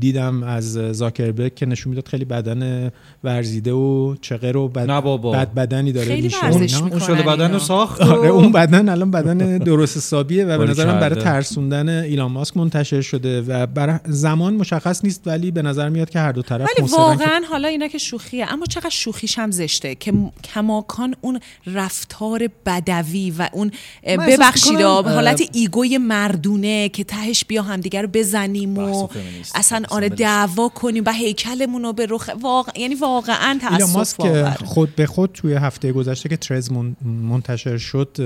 [0.00, 2.90] دیدم از زاکربرگ که نشون می‌داد خیلی بدن
[3.24, 5.32] ورزیده و چغر و بد, نه بابا.
[5.32, 7.52] بد بدنی داره خیلی میشه ورزش اون شده بدن.
[7.52, 11.20] رو ساخت آره اون بدن الان بدن درست حسابیه و به نظرم برای.
[11.22, 16.18] ترسوندن ایلان ماسک منتشر شده و برای زمان مشخص نیست ولی به نظر میاد که
[16.18, 20.12] هر دو طرف ولی واقعا حالا اینا که شوخیه اما چقدر شوخیش هم زشته که
[20.44, 23.70] کماکان اون رفتار بدوی و اون
[24.06, 29.08] ببخشید حالت ایگوی مردونه که تهش بیا همدیگه رو بزنیم و.
[29.54, 30.08] اصلا آره.
[30.08, 32.72] دعوا کنیم و هیکلمون رو به رخ واقع...
[32.76, 38.16] یعنی واقعا تاسف واقعا خود به خود توی هفته گذشته که ترز من- منتشر شد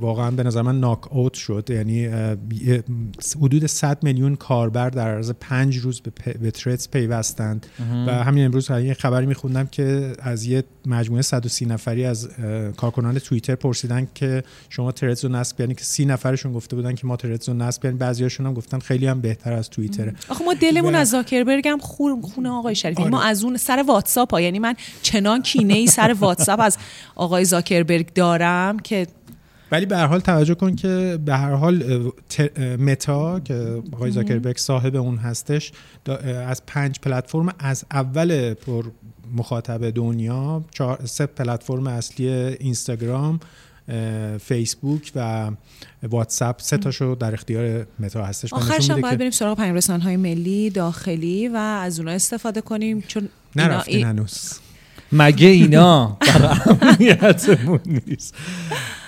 [0.00, 2.06] واقعا به نظر من ناک اوت شد یعنی
[3.42, 7.66] حدود 100 میلیون کاربر در عرض پنج روز به, پ- به ترز پیوستند
[8.06, 12.28] و همین امروز یه خبری میخوندم که از یه مجموعه 130 نفری از
[12.76, 17.06] کارکنان توییتر پرسیدن که شما ترز رو نصب یعنی که 30 نفرشون گفته بودن که
[17.06, 20.14] ما ترز رو نصب یعنی بعضیاشون هم گفتن خیلی هم بهتر از توییتره.
[20.28, 23.02] آخه ما دلمون و- از زاکربرگ هم خون خونه آقای شریفی.
[23.02, 23.10] آره.
[23.10, 26.78] ما از اون سر واتساپ ها یعنی من چنان کینه ای سر واتساپ از
[27.14, 29.06] آقای زاکربرگ دارم که
[29.72, 32.02] ولی به هر حال توجه کن که به هر حال
[32.78, 35.72] متا که آقای زاکربرگ صاحب اون هستش
[36.46, 38.84] از پنج پلتفرم از اول پر
[39.34, 40.64] مخاطب دنیا
[41.04, 43.40] سه پلتفرم اصلی اینستاگرام
[44.40, 45.50] فیسبوک و
[46.02, 46.60] واتساپ.
[46.60, 48.52] سه تاشو در اختیار متا هستش.
[48.52, 53.28] آخرش هم باید بریم سراغ پنج های ملی داخلی و از اونها استفاده کنیم چون
[53.56, 54.52] نرفتین هنوز.
[55.12, 58.34] مگه اینا؟ برای امنیتمون نیست.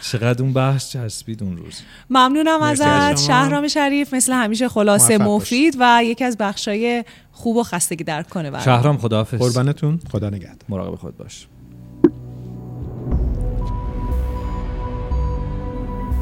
[0.02, 1.80] چقدر اون بحث چسبید اون روز.
[2.10, 3.26] ممنونم ازت.
[3.26, 8.50] شهرام شریف مثل همیشه خلاصه مفید و یکی از بخشای خوب و خستگی درک کنه
[8.50, 8.64] برام.
[8.64, 9.38] شهرام خداحافظ.
[9.38, 10.00] قربانتون.
[10.12, 10.56] خدا نگهدار.
[10.68, 11.46] مراقب خود باش.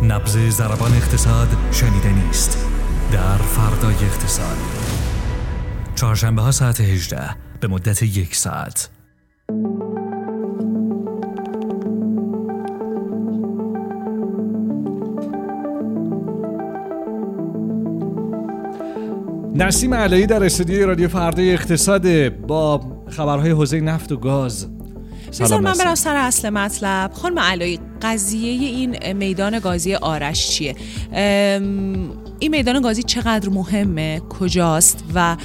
[0.03, 2.67] نبز زربان اقتصاد شنیدنی است
[3.13, 4.57] در فردای اقتصاد.
[5.95, 8.89] چهارشنبه ها ساعت 18 به مدت یک ساعت.
[19.55, 24.67] نسیم علایی در استودیوی رادیو فردای اقتصاد با خبرهای حوزه نفت و گاز.
[25.29, 25.73] بذار سلام من.
[25.79, 27.11] برم سر اصل مطلب.
[27.13, 30.77] خانم علایی قضیه این میدان گازی آرش چیه؟
[32.39, 35.37] این میدان گازی چقدر مهمه؟ کجاست؟ و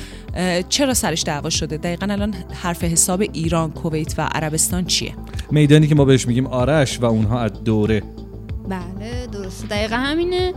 [0.70, 5.14] چرا سرش دعوا شده؟ دقیقا الان حرف حساب ایران کویت و عربستان چیه؟
[5.52, 8.04] میدانی که ما بهش میگیم آرش و اونها از دوره.
[8.70, 9.68] بله درسته.
[9.68, 10.54] دقیقا همینه.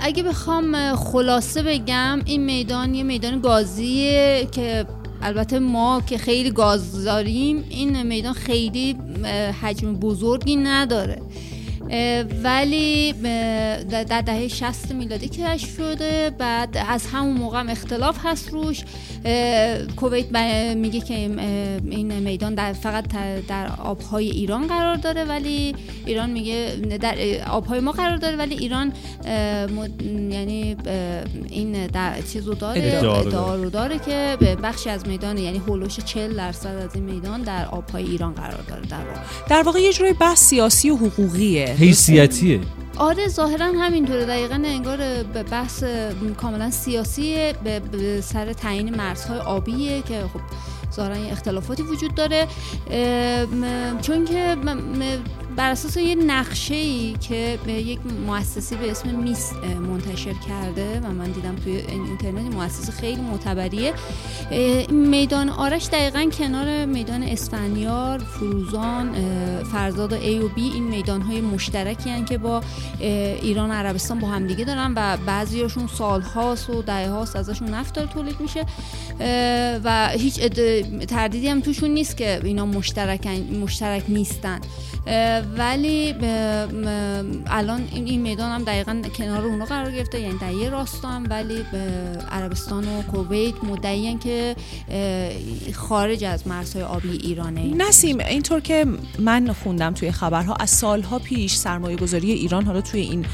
[0.00, 4.86] اگه بخوام خلاصه بگم این میدان یه میدان گازیه که
[5.22, 8.96] البته ما که خیلی گاز داریم این میدان خیلی
[9.62, 11.22] حجم بزرگی نداره.
[12.44, 13.12] ولی
[13.88, 18.84] در دهه 60 میلادی کشف شده بعد از همون موقع هم اختلاف هست روش.
[19.96, 20.36] کویت
[20.76, 23.04] میگه که این میدان در فقط
[23.48, 25.74] در- آبهای ایران قرار داره ولی
[26.06, 27.16] ایران میگه در
[27.50, 28.92] آبهای ما قرار داره ولی ایران
[29.76, 30.76] مد- یعنی
[31.48, 33.98] این در چیزو داره ادعا رو داره.
[33.98, 38.62] که بخشی از میدان یعنی هولوش 40 درصد از این میدان در آبهای ایران قرار
[38.68, 39.20] داره در واقع.
[39.48, 41.73] در واقع یه جوری بحث سیاسی و حقوقیه.
[41.78, 42.60] حیثیتیه
[42.96, 44.26] آره ظاهرا همینطوره.
[44.26, 45.84] دقیقا انگار به بحث
[46.36, 50.40] کاملا سیاسی به, سر تعیین مرزهای آبیه که خب
[50.92, 52.46] ظاهرا اختلافاتی وجود داره.
[54.02, 54.56] چون که
[55.56, 59.52] بر اساس یه نقشه ای که به یک مؤسسه به اسم میس
[59.88, 63.92] منتشر کرده و من دیدم توی این اینترنت مؤسسه خیلی معتبریه.
[64.90, 69.14] میدان آرش دقیقا کنار میدان اسفندیار فروزان
[69.72, 72.62] فرزاد و بی این میدان های مشترکی هن که با
[73.00, 77.94] ایران و عربستان با همدیگه دارن و بعضیاشون سال هاست و دهه هاست ازشون نفت
[77.94, 78.66] داره تولید میشه.
[79.84, 80.40] و هیچ
[81.08, 83.30] تردیدی هم توشون نیست که اینا مشترکن
[83.62, 84.60] مشترک نیستن.
[85.56, 86.14] ولی
[87.46, 91.64] الان این میدان هم دقیقا کنار اونا قرار گرفته یعنی در یه راستا هم ولی
[92.30, 94.56] عربستان و کویت مدعیان که
[95.74, 97.74] خارج از مرزهای آبی ایرانه.
[97.74, 98.86] نسیم اینطور که
[99.18, 103.26] من خوندم توی خبرها از سالها پیش سرمایه گذاری ایران حالا توی این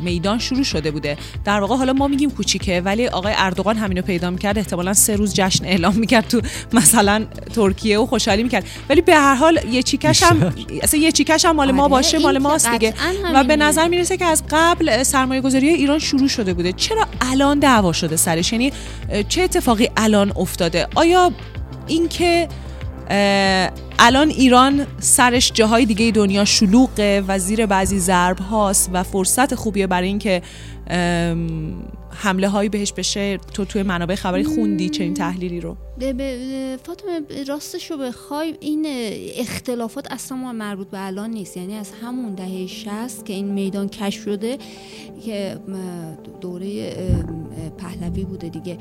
[0.00, 1.16] میدان شروع شده بوده.
[1.44, 4.58] در واقع حالا ما میگیم کوچیکه ولی آقای اردوغان همینو پیدا می‌کرد.
[4.58, 6.40] احتمالا سه روز جشن اعلام می‌کرد تو
[6.72, 8.64] مثلا ترکیه و خوشحالی می‌کرد.
[8.88, 12.18] ولی به هر حال یه چیکش هم اصلا یه چیکش هم مال ما آره، باشه
[12.18, 12.94] مال ماست دیگه.
[13.34, 13.56] و به.
[13.56, 16.72] نظر می‌رسه که از قبل سرمایه گذاری ایران شروع شده بوده.
[16.72, 18.72] چرا الان دعوا شده سرش؟ یعنی
[19.28, 21.32] چه اتفاقی الان افتاده؟ آیا
[21.86, 22.48] اینکه
[23.98, 29.86] الان ایران سرش جاهای دیگه دنیا شلوغه و زیر بعضی ضرب هاست و فرصت خوبیه
[29.86, 30.42] برای اینکه
[32.10, 35.76] حمله هایی بهش بشه تو توی منابع خبری خوندی چنین تحلیلی رو؟
[36.82, 38.86] فاطمه راستش رو بخوای این
[39.36, 41.56] اختلافات اصلا ما مربوط به الان نیست.
[41.56, 44.58] یعنی از همون دهه 60 که این میدان کشف شده
[45.24, 45.58] که
[46.40, 46.96] دوره
[47.78, 48.78] پهلوی بوده دیگه.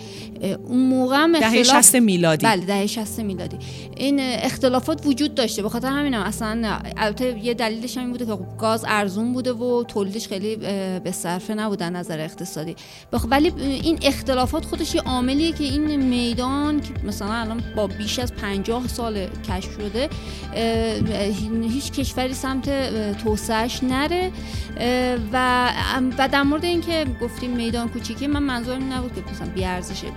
[0.67, 2.45] اون موقع هم دهه اختلاف 60 میلادی.
[2.45, 3.57] بله دهه 60 میلادی.
[3.97, 5.61] این اختلافات وجود داشته.
[5.61, 9.53] به خاطر همینم اصلا البته یه دلیلش هم این بوده که خب گاز ارزون بوده
[9.53, 10.55] و تولیدش خیلی
[10.99, 12.75] به صرفه نبوده از نظر اقتصادی.
[13.29, 18.33] ولی این اختلافات خودش یه عاملیه که این میدان که مثلا الان با بیش از
[18.33, 20.09] 50 سال کشف شده
[21.69, 24.31] هیچ کشوری سمت اه، توسعهش نره
[25.33, 25.69] و
[26.17, 30.07] و در مورد اینکه گفتیم میدان کوچیکی من منظورم نبود که مثلا بی ارزشه.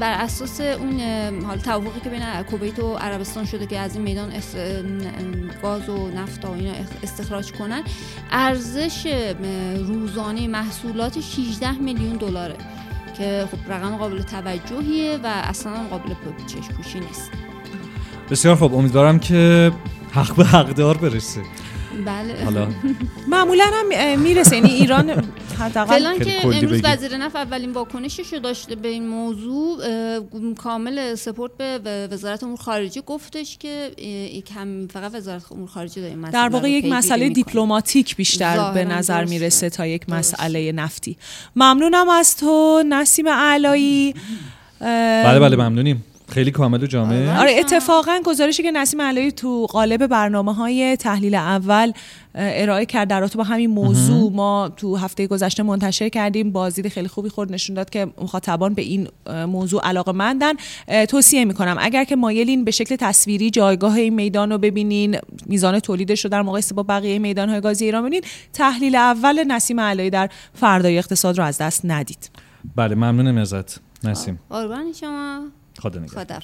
[0.00, 1.00] بر اساس اون
[1.44, 4.32] حال توافقی که بین کویت و عربستان شده که از این میدان
[5.62, 7.82] گاز و نفت و اینا استخراج کنن
[8.30, 9.06] ارزش
[9.86, 12.16] روزانه محصولات 16 میلیون
[12.52, 12.64] دلاره
[13.18, 17.30] که خب رقم قابل توجهیه و اصلا قابل پ- چشم پوشی نیست.
[18.30, 19.72] بسیار خب امیدوارم که
[20.12, 21.40] حق به حقدار برسه.
[22.04, 22.68] بله حالا
[23.34, 25.24] معمولا هم می‌رسه یعنی ایران
[25.58, 26.92] حداقل که امروز بگی.
[26.92, 29.78] وزیر نفت اولین واکنشش رو داشته به این موضوع
[30.58, 33.90] کامل سپورت به وزارت امور خارجه گفتش که
[34.34, 37.28] یکم فقط وزارت امور خارجه داره در واقع یک مسئله.
[37.28, 39.38] دیپلماتیک بیشتر به نظر درسته.
[39.38, 40.08] می‌رسه تا یک.
[40.08, 41.16] مسئله نفتی
[41.56, 44.14] ممنونم از تو نسیم علایی
[44.80, 47.40] بله بله ممنونیم خیلی کامل و جامع.
[47.40, 47.56] آره.
[47.58, 51.92] اتفاقا گزارشی که نسیم علایی تو قالب برنامه های تحلیل اول
[52.34, 54.32] ارائه کرد در رابطه با همین موضوع.
[54.32, 58.82] ما تو هفته گذشته منتشر کردیم بازدید خیلی خوبی خورد نشون داد که مخاطبان به
[58.82, 59.08] این
[59.46, 60.52] موضوع علاقه مندن
[61.08, 66.24] توصیه می‌کنم اگر که مایلین به شکل تصویری جایگاه این میدان رو ببینین میزان تولیدش
[66.24, 70.28] رو در مقایسه با بقیه میدان های گازی ایران ببینین تحلیل اول نسیم علایی در
[70.54, 72.30] فردای اقتصاد رو از دست ندید.
[72.76, 74.40] بله ممنونم ازت نسیم.
[74.50, 75.40] قربان شما.
[75.80, 76.42] خدا نگهدار.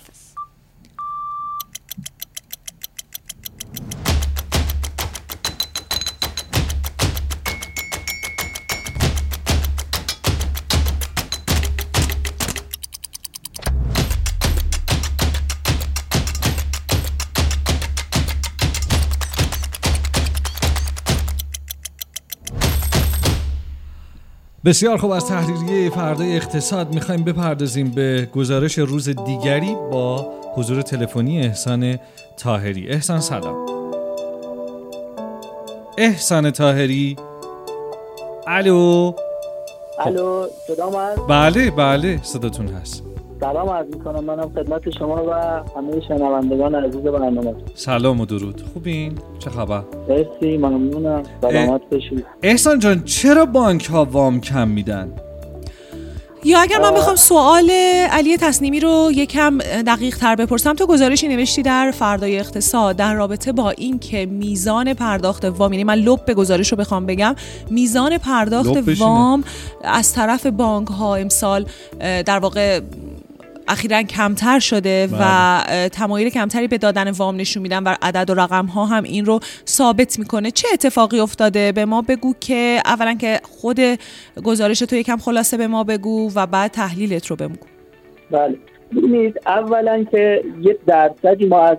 [24.66, 31.40] بسیار خوب از تحریریه فردای اقتصاد می‌خوایم بپردازیم به گزارش روز دیگری با حضور تلفنی
[31.40, 31.98] احسان
[32.36, 33.66] تاهری احسان سلام.
[35.98, 37.16] احسان تاهری
[38.46, 39.12] الو.
[39.98, 43.02] الو صدا من؟ بله بله صداتون هست.
[43.40, 44.24] سلام عرض می‌کنم.
[44.24, 45.32] منم خدمت شما و
[45.76, 47.54] همه شنوندگان عزیز برنامه.
[47.74, 48.62] سلام و درود.
[48.72, 51.22] خوبین؟ چه خبر؟ مرسی ممنونم.
[51.42, 55.12] سلامت باشید احسان جان چرا بانک ها وام کم میدن؟
[56.44, 57.70] یا اگر من بخوام سوال
[58.10, 63.52] علی تصنیمی رو یکم دقیق تر بپرسم تو گزارشی نوشتی در فردای اقتصاد در رابطه
[63.52, 67.34] با این که میزان پرداخت وام یعنی من لب به گزارش رو بخوام بگم
[67.70, 69.00] میزان پرداخت.
[69.00, 69.44] وام
[69.84, 71.66] از طرف بانک ها امسال
[72.00, 72.80] در واقع
[73.68, 75.22] اخیرا کمتر شده و بله.
[75.22, 79.24] اه، تمایل کمتری به دادن وام نشون میدن و عدد و رقم ها هم این
[79.24, 80.50] رو ثابت می‌کنه.
[80.50, 83.80] چه اتفاقی افتاده؟ به ما بگو که اولا که خود
[84.44, 87.56] گزارش تو یکم خلاصه به ما بگو و بعد تحلیلت رو بگو.
[88.30, 88.56] بله.
[88.96, 91.78] ببینید اولا که یه درصدی ما از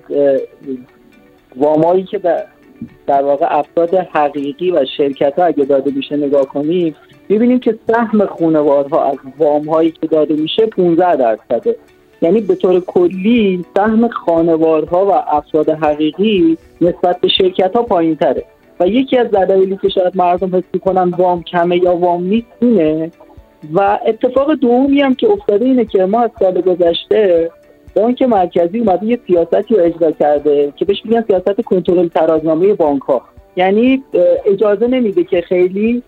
[1.55, 2.45] وامایی که در,
[3.07, 6.95] در واقع افراد حقیقی و شرکت ها اگه داده میشه نگاه کنیم
[7.29, 11.75] ببینیم که سهم خانوارها از وام هایی که داده میشه 15 درصده.
[12.21, 18.43] یعنی به طور کلی سهم خانوارها و افراد حقیقی نسبت به شرکت ها پایین تره
[18.79, 23.11] و یکی از دلایلی که شاید مردم حس کنن وام کمه یا وام نیست اینه
[23.73, 27.51] و اتفاق دومی هم که افتاده اینه که ما از سال گذشته
[27.95, 33.01] بانک مرکزی اومده یه سیاستی رو اجرا کرده که بهش میگن سیاست کنترل ترازنامه بانک
[33.01, 33.21] ها
[33.55, 34.03] یعنی
[34.45, 36.03] اجازه نمیده که خیلی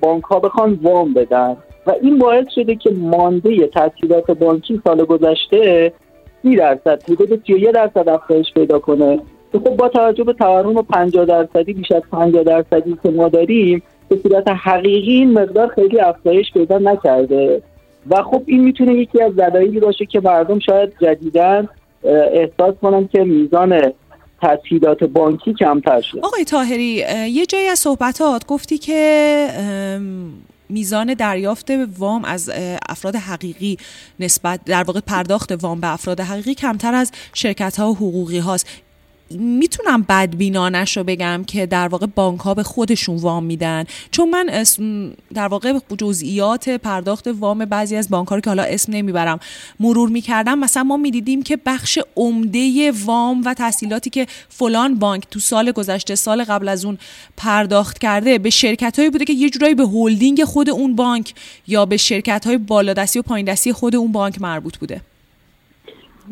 [0.00, 1.56] بانک ها بخوان وام بدن.
[1.86, 5.92] و این باعث شده که مانده تسهیلات بانکی سال گذشته
[6.42, 9.20] 30 درصد حدود 31 درصد افزایش پیدا کنه.
[9.52, 13.82] که خب با توجه به تورم 50 درصدی بیش از 50 درصدی که ما داریم
[14.08, 17.62] به صورت حقیقی این مقدار خیلی افزایش پیدا نکرده.
[18.10, 21.64] و خب این می‌تونه یکی از دلایلی باشه که مردم شاید جدیداً
[22.04, 23.92] احساس کنن که میزان
[24.42, 29.48] تسهیلات بانکی کمتر شده آقای تاهری یه جایی از صحبتات گفتی که
[30.68, 32.50] میزان دریافت وام از
[32.88, 33.76] افراد حقیقی
[34.20, 38.66] نسبت در واقع پرداخت وام به افراد حقیقی کمتر از شرکت ها و حقوقی هاست
[39.30, 43.84] می‌تونم بدبینانش رو بگم که در واقع بانک ها به خودشون وام میدن.
[44.10, 44.64] چون من
[45.34, 49.40] در واقع جزئیات پرداخت وام بعضی از بانک ها رو که حالا اسم نمی‌برم
[49.80, 55.40] مرور می‌کردم مثلا ما می‌دیدیم که بخش عمده وام و تحصیلاتی که فلان بانک تو
[55.40, 56.98] سال گذشته سال قبل از اون
[57.36, 61.34] پرداخت کرده به شرکت هایی بوده که یه جورایی به هلدینگ خود اون بانک
[61.66, 65.00] یا به شرکت های بالادستی و پایین دستی خود اون بانک مربوط بوده.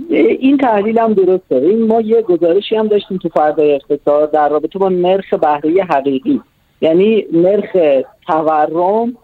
[0.08, 1.54] این تحلیل هم درسته.
[1.54, 6.40] این ما یه گزارشی هم داشتیم تو فردای اقتصاد در رابطه با نرخ بهره حقیقی.
[6.80, 7.76] یعنی نرخ
[8.26, 9.16] تورم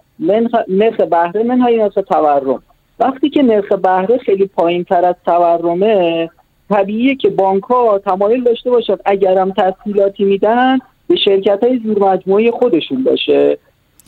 [0.69, 2.63] نرخ بهره منهای نرخ تورم.
[3.01, 6.31] وقتی که نرخ بهره خیلی پایین تر از تورمه
[6.71, 12.51] طبیعیه که بانک ها تمایل داشته باشد اگرم تسهیلاتی میدن به شرکت های زیر مجموعه
[12.51, 13.59] خودشون باشه.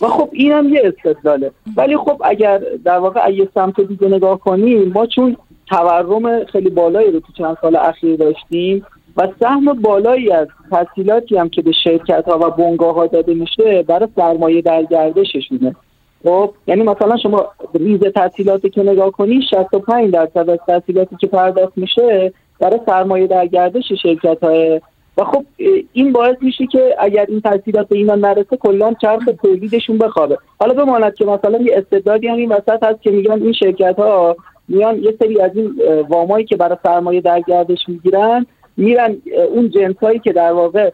[0.03, 1.51] و خب این هم یه استدلاله.
[1.77, 5.37] ولی خب اگر در واقع یه سمت دیگه نگاه کنیم ما چون
[5.71, 8.87] تورم خیلی بالایی رو تو چند سال اخیر داشتیم
[9.17, 13.83] و سهم بالایی از تسهیلاتی هم که به شرکت ها و بنگاه ها داده میشه
[13.83, 15.77] برای سرمایه در گردششونه
[16.25, 21.79] خب یعنی مثلا شما ریز تسهیلاتی که نگاه کنی 65 درصد از تسهیلاتی که پرداخت
[21.79, 24.81] میشه برای سرمایه در گردش شرکت های
[25.19, 25.45] و خب
[25.93, 30.39] این باعث میشه که اگر این تاثیرات به اینا نرسه کلا چرخ تولیدشون بخوابه.
[30.61, 34.37] حالا بماند که مثلا یه استعدادی هم این وسط هست که میگن این شرکت ها
[34.69, 35.75] میان یه سری از این
[36.09, 38.47] وامایی که برای سرمایه در گردش می‌گیرن
[38.77, 39.17] میرن
[39.55, 40.91] اون جنس هایی که در واقع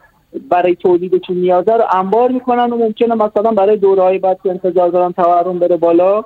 [0.49, 4.89] برای تولیدشون نیازه رو انبار می‌کنن و ممکنه مثلا برای دوره های بعد که انتظار
[4.89, 6.23] دارن تورم بره بالا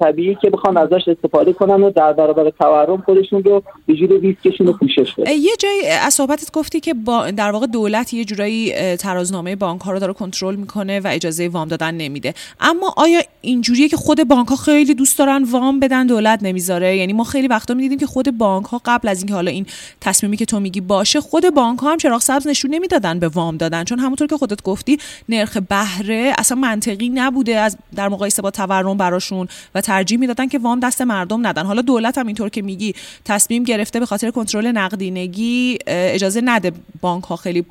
[0.00, 4.66] طبیعی که بخوان ازش استفاده کنن و در برابر تورم خودشون رو به جور ریسکشون
[4.66, 5.30] رو پوشش بدن.
[5.30, 9.92] یه جایی از صحبتت گفتی که با در واقع دولت یه جورایی ترازنامه بانک ها
[9.92, 12.34] رو داره کنترل می‌کنه و اجازه وام دادن نمیده.
[12.60, 17.12] اما آیا اینجوریه که خود بانک ها خیلی دوست دارن وام بدن دولت نمی‌ذاره؟ یعنی
[17.12, 19.66] ما خیلی وقتا می‌دیدیم که خود بانک ها قبل از اینکه حالا این
[20.00, 23.56] تصمیمی که تو میگی باشه خود بانک ها هم چراغ سبز نشون نمی‌دادن به وام
[23.56, 23.84] دادن.
[23.84, 24.98] چون همونطور که خودت گفتی
[25.28, 29.48] نرخ بهره اصلا منطقی نبوده از در مقایسه با تورم براشون.
[29.74, 31.66] و ترجیح می‌دادن که وام دست مردم ندن.
[31.66, 32.94] حالا دولت هم اینطور که میگی
[33.24, 37.64] تصمیم گرفته به خاطر کنترل نقدینگی اجازه نده بانک ها خیلی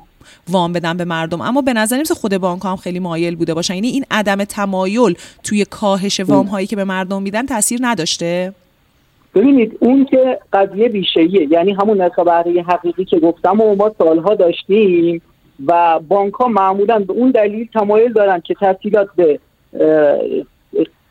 [0.48, 1.40] وام بدن به مردم.
[1.40, 5.14] اما به نظر نمیسه خود بانک هم خیلی مایل بوده باشن یعنی این عدم تمایل
[5.42, 8.52] توی کاهش وام هایی که به مردم میدن تاثیر نداشته.
[9.34, 15.22] ببینید اون که قضیه بیشهیه یعنی همون بهره حقیقی که گفتم و ما سالها داشتیم
[15.66, 19.40] و بانک ها معمولا به اون دلیل تمایل دارن که تحصیلات به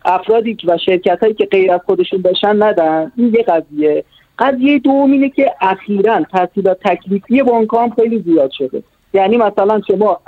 [0.05, 3.11] افرادی و شرکت هایی که غیر از خودشون باشن ندن.
[3.17, 4.03] این یه قضیه.
[4.39, 8.83] قضیه دوم اینه که اخیرا تحصیلات تکلیفی بانک هم خیلی زیاد شده.
[9.13, 10.19] یعنی مثلا شما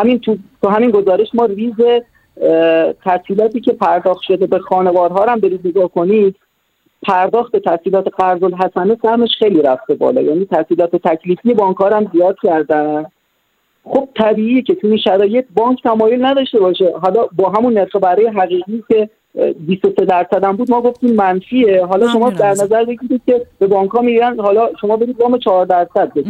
[0.00, 1.74] همین تو, تو همین گزارش ما ریز
[3.04, 6.36] تحصیلاتی که پرداخت شده به خانوارها هم برید نگاه کنید.
[7.02, 10.20] پرداخت تحصیلات قرض الحسنه سهمش خیلی رفته بالا.
[10.20, 13.04] یعنی تحصیلات تکلیفی بانک هم زیاد کردن.
[13.84, 16.92] خب طبیعیه که تو این شرایط بانک تمایل نداشته باشه.
[17.02, 19.10] حالا با همون نرخ برای حقیقی که
[19.66, 21.84] 23 درصد هم بود ما گفتیم منفیه.
[21.86, 25.66] حالا شما در نظر بگیرید که به بانک ها میگن حالا شما برید وام 4
[25.66, 26.26] درصد بدید.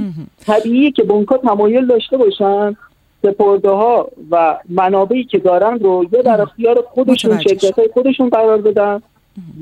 [0.46, 2.76] طبیعیه که بانک ها تمایل داشته باشن
[3.22, 8.58] سپرده ها و منابعی که دارن رو یه در اختیار خودشون شرکت های خودشون قرار
[8.58, 9.02] بدن.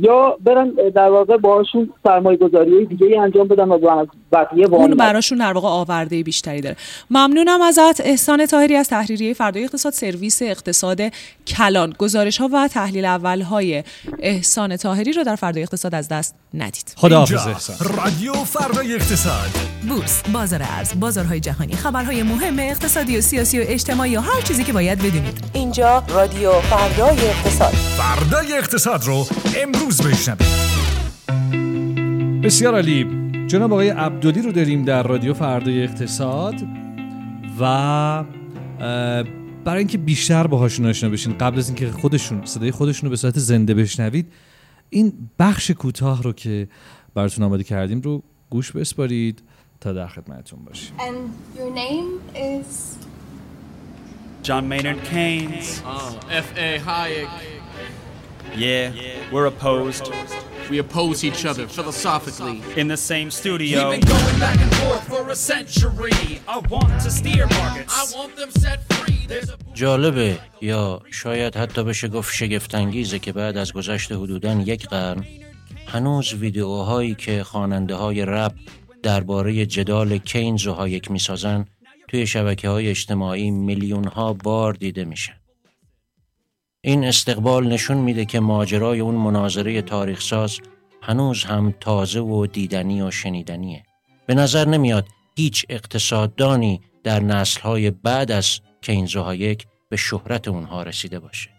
[0.00, 5.38] یا برن در واقع باشون سرمایه گذاری دیگه ای انجام بدن و بقیه اون براشون
[5.38, 6.76] در واقع آورده بیشتری داره.
[7.10, 8.00] ممنونم ازت.
[8.00, 11.00] احسان تاهری از تحریریه فردای اقتصاد سرویس اقتصاد
[11.46, 11.94] کلان.
[11.98, 13.84] گزارش ها و تحلیل اول های
[14.18, 16.94] احسان تاهری رو در فردای اقتصاد از دست ندید.
[16.96, 17.76] خدا احسان.
[17.96, 19.48] رادیو فردای اقتصاد.
[19.88, 24.64] بورس بازار ارز بازارهای جهانی خبرهای مهم اقتصادی و سیاسی و اجتماعی و هر چیزی
[24.64, 25.44] که باید بدونید.
[25.52, 27.72] اینجا رادیو فردای اقتصاد.
[27.72, 29.26] فردای اقتصاد رو
[29.62, 30.48] امروز بشنوید
[32.42, 33.06] بسیار عالی
[33.46, 36.54] جناب آقای عبدالی رو داریم در رادیو فردای اقتصاد
[37.60, 38.24] و
[39.64, 43.38] برای اینکه بیشتر باهاشون آشنا بشین قبل از اینکه خودشون صدای خودشون رو به صورت
[43.38, 44.32] زنده بشنوید
[44.90, 46.68] این بخش کوتاه رو که
[47.14, 49.42] براتون آماده کردیم رو گوش بسپارید
[49.80, 52.96] تا در خدمتتون باشیم And your name is
[54.42, 55.82] John Maynard Keynes.
[55.84, 56.78] Oh, F.A.
[56.86, 57.57] Hayek.
[58.56, 58.92] Yeah,
[59.32, 60.10] we're opposed.
[60.70, 62.62] We oppose each other philosophically.
[62.76, 63.90] In the same studio.
[63.90, 66.40] We've been going back and forth for a century.
[66.46, 67.94] I want to steer markets.
[68.00, 69.26] I want them set free.
[69.26, 74.88] There's a جالبه یا شاید حتی بشه گفت شگفتانگیزه که بعد از گذشت حدوداً یک
[74.88, 75.24] قرن
[75.86, 78.52] هنوز ویدیوهایی که خواننده های رپ
[79.02, 81.66] درباره جدال کینز و هایک می‌سازن
[82.08, 85.37] توی شبکه های اجتماعی میلیون ها بار دیده میشه.
[86.80, 90.58] این استقبال نشون میده که ماجرای اون مناظره تاریخ ساز
[91.02, 93.82] هنوز هم تازه و دیدنی و شنیدنیه.
[94.26, 95.06] به نظر نمیاد
[95.36, 101.50] هیچ اقتصاددانی در نسلهای بعد از کینز و هایک به شهرت اونها رسیده باشه.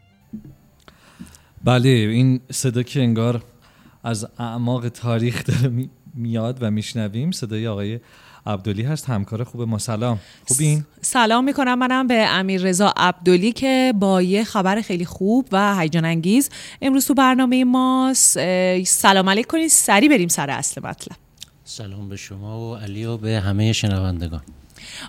[1.63, 3.43] بله این صدا که انگار
[4.03, 7.99] از اعماق تاریخ داره میاد و میشنویم صدای آقای
[8.45, 9.77] عبدالی هست همکار خوب ما.
[9.77, 10.19] سلام.
[10.47, 11.79] خوبین سلام می‌کنم.
[11.79, 16.49] منم به امیر رضا عبدالی که با یه خبر خیلی خوب و هیجان انگیز
[16.81, 18.39] امروز تو برنامه ماست.
[18.83, 21.17] سلام علیک کنید سری بریم سر اصل مطلب.
[21.63, 24.41] سلام به شما و علی و به همه شنوندگان.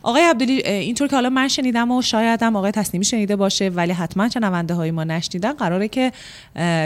[0.02, 3.92] آقای عبدالی اینطور که حالا من شنیدم و شاید هم آقای تصنیمی شنیده باشه ولی
[3.92, 6.12] حتما شنونده های ما نشنیدن قراره که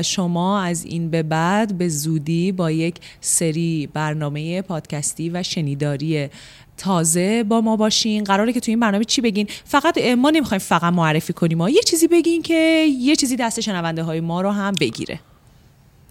[0.03, 6.29] شما از این به بعد به زودی با یک سری برنامه پادکستی و شنیداری
[6.77, 8.25] تازه با ما باشین.
[8.25, 11.83] قراره که تو این برنامه چی بگین؟ فقط ما نمی‌خوایم فقط معرفی کنیم ما یه
[11.83, 15.21] چیزی بگین که یه چیزی دست شنونده های ما رو هم بگیره.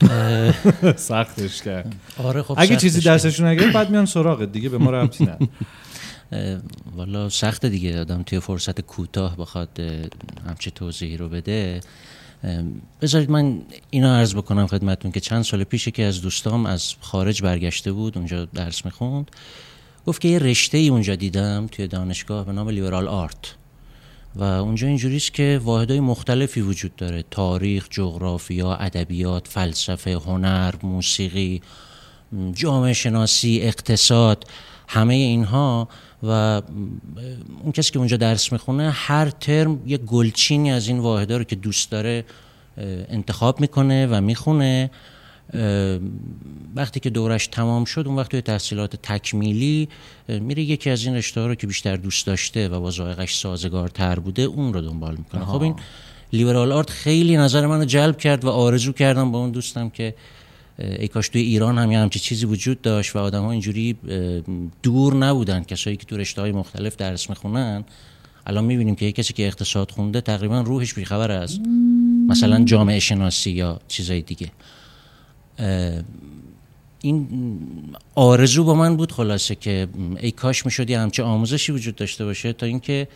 [0.95, 1.95] سختش کرد.
[2.23, 5.47] آره خب اگه چیزی دستشون نگیره بعد میان سراغت دیگه به ما ربطی نداره.
[6.95, 9.79] والا سخت دیگه آدم توی فرصت کوتاه بخواد
[10.47, 11.81] همچه توضیحی رو بده.
[13.01, 17.41] بذارید من اینا عرض بکنم خدمتون که چند سال پیشه که از دوستام از خارج
[17.41, 19.31] برگشته بود اونجا درس می‌خوند.
[20.05, 23.55] گفت که یه رشته ای اونجا دیدم توی دانشگاه به نام لیبرال آرت.
[24.35, 27.23] و اونجا اینجوریست که واحدهای مختلفی وجود داره.
[27.31, 31.61] تاریخ، جغرافیا، ادبیات، فلسفه، هنر، موسیقی،
[32.53, 34.45] جامعه شناسی، اقتصاد.
[34.87, 35.87] همه اینها
[36.23, 36.61] و
[37.63, 41.55] اون کسی که اونجا درس می‌خونه هر ترم یه گلچینی از این واحدها رو که
[41.55, 42.25] دوست داره
[43.09, 44.91] انتخاب می‌کنه و می‌خونه.
[46.75, 49.89] وقتی که دورش تمام شد اون وقت توی تحصیلات تکمیلی
[50.27, 54.19] میره یکی از این رشته ها رو که بیشتر دوست داشته و با ذائقش سازگارتر
[54.19, 55.45] بوده اون رو دنبال می‌کنه.
[55.45, 55.75] خب این
[56.33, 60.15] لیبرال آرت خیلی نظر منو جلب کرد و آرزو کردم با اون دوستم که
[60.79, 63.95] ای کاش توی ایران هم یه همچی چیزی وجود داشت و آدم ها اینجوری
[64.83, 65.63] دور نبودن.
[65.63, 67.83] کسایی که تو رشته های مختلف درس می‌خونن
[68.47, 71.59] الان می‌بینیم که یه کسی که اقتصاد خونده تقریبا روحش بیخبر از
[72.27, 74.51] مثلا جامعه شناسی یا چیزای دیگه.
[77.01, 77.27] این
[78.15, 79.87] آرزو با من بود خلاصه که
[80.19, 83.07] ای کاش می‌شد یه همچه آموزشی وجود داشته باشه تا اینکه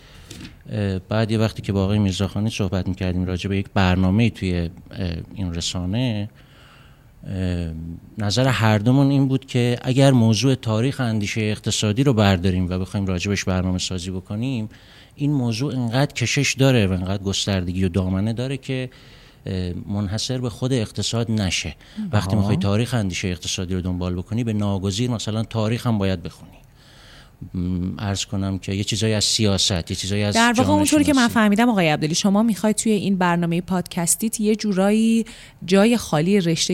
[1.10, 4.70] بعد یه وقتی که با آقای میرزاخانی صحبت می‌کردیم راجع به یک برنامه توی
[5.36, 6.30] این رسانه
[8.18, 13.06] نظر هر دومون این بود که اگر موضوع تاریخ اندیشه اقتصادی رو برداریم و بخوایم
[13.06, 14.70] راجبش برنامه سازی بکنیم
[15.16, 18.90] این موضوع انقدر کشش داره و انقدر گستردگی و دامنه داره که
[19.86, 21.76] منحصر به خود اقتصاد نشه.
[22.12, 26.58] وقتی می‌خوای تاریخ اندیشه اقتصادی رو دنبال بکنی به ناگزیر مثلا تاریخ هم باید بخونی.
[28.00, 31.28] ارز کنم که یه چیزایی از سیاست یه چیزایی از در واقع اونطوری که من.
[31.28, 35.26] فهمیدم آقای عبدلی شما می‌خواید توی این برنامه پادکستیت یه جورایی
[35.66, 36.74] جای خالی رشته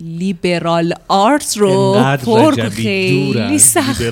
[0.00, 4.02] لیبرال آرت رو پر خیلی سخت.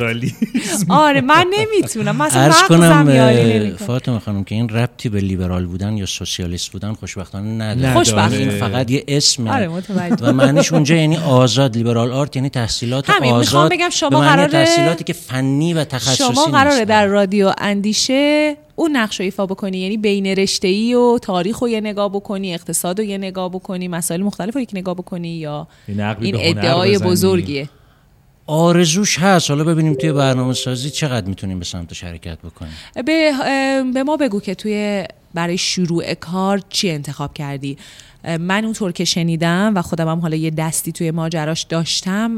[0.88, 3.76] آره من نمی‌تونم مثلا کنم.
[3.76, 7.94] فاطمه خانم که این ربطی به لیبرال بودن یا سوسیالیست بودن خوشبختانه نداره.
[7.94, 8.36] خوشبختانه.
[8.36, 9.70] این فقط یه اسمه آره،.
[10.20, 14.16] و معنیش اونجا یعنی آزاد لیبرال آرت یعنی تحصیلات همین، می‌خوام آزاد بگم شما به
[14.16, 16.84] معنی قراره- تحصیلاتی که فنی و تخصصی شما قراره.
[16.84, 19.78] در رادیو اندیشه اون نقش رو ایفا بکنی.
[19.78, 23.88] یعنی بین رشته ای و تاریخ رو یه نگاه بکنی اقتصاد رو یه نگاه بکنی
[23.88, 27.10] مسائل مختلف رو یک نگاه بکنی یا این ادعای بزنی.
[27.10, 27.68] بزرگیه.
[28.46, 29.50] آرزوش هست.
[29.50, 32.72] حالا ببینیم توی برنامه سازی چقدر می‌تونیم به سمت حرکت بکنیم؟
[33.06, 33.32] به,
[33.94, 35.04] به ما بگو که توی
[35.34, 37.76] برای شروع کار چی انتخاب کردی؟
[38.24, 42.36] من اونطور که شنیدم و خودم هم حالا یه دستی توی ماجراش داشتم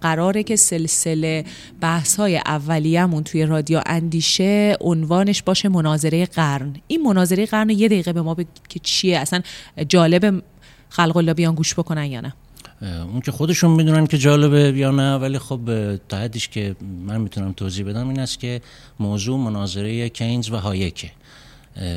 [0.00, 1.44] قراره که سلسله
[1.80, 6.76] بحث های اولیه‌مون توی رادیو اندیشه عنوانش باشه مناظره قرن.
[6.86, 9.40] این مناظره قرن یه دقیقه به ما بگو که چیه اصلا
[9.88, 10.42] جالب
[10.88, 12.34] خلق الله بیان گوش بکنن یا نه.
[12.82, 15.60] اون که خودشون می‌دونن که جالبه یا نه ولی خب
[16.08, 16.76] تا حدیش که
[17.06, 18.60] من می‌تونم توضیح بدم این است که
[19.00, 21.10] موضوع مناظره کینز و هایکه.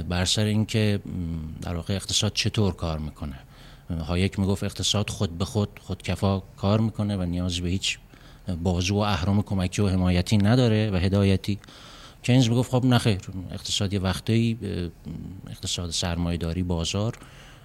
[0.09, 0.99] بر سر اینکه
[1.61, 3.39] در واقع اقتصاد چطور کار می‌کنه.
[3.99, 7.97] هایک می‌گفت اقتصاد خود به خود خودکفا کار می‌کنه و نیازی به هیچ
[8.63, 11.59] بازو و اهرام کمکی و حمایتی نداره و هدایتی.
[12.23, 13.19] کینز می‌گفت خب نخیر
[13.51, 14.57] اقتصاد یه وقتایی
[15.49, 17.17] اقتصاد سرمایه‌داری بازار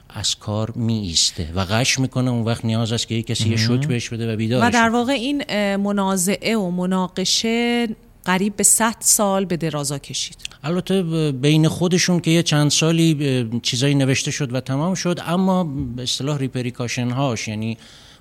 [0.08, 2.30] از کار می ایسته و غش می‌کنه.
[2.30, 4.88] اون وقت نیاز است که یک کسی یه شوک بهش بده و بیدارش و در
[4.88, 5.44] واقع این
[5.76, 7.88] منازعه و مناقشه
[8.26, 11.02] قریب به 100 سال به درازا کشید البته
[11.32, 15.64] بین خودشون که یه چند سالی چیزایی نوشته شد و تمام شد اما
[15.96, 17.78] به اصطلاح ریپریکاشن هاش یعنی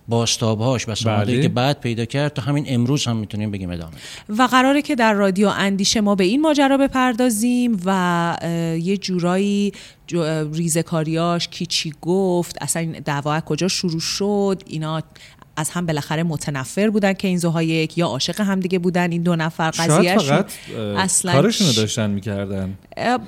[0.08, 1.42] باستاب هاش و بله.
[1.42, 3.94] که بعد پیدا کرد تا همین امروز هم می‌تونیم بگیم ادامه
[4.30, 8.38] و قراره که در رادیو اندیشه ما به این ماجرا بپردازیم و
[8.82, 9.72] یه جورایی
[10.08, 15.04] جو- ریزکاریاش کی چی گفت اصلا این دعوا از کجا شروع شد اینا
[15.58, 19.72] از هم بالاخره متنفر بودن که این زوهایک یا عاشق همدیگه بودن این دو نفر
[19.72, 20.52] قضیهشون فقط
[20.98, 22.74] اصلا کارشون رو داشتن می‌کردن.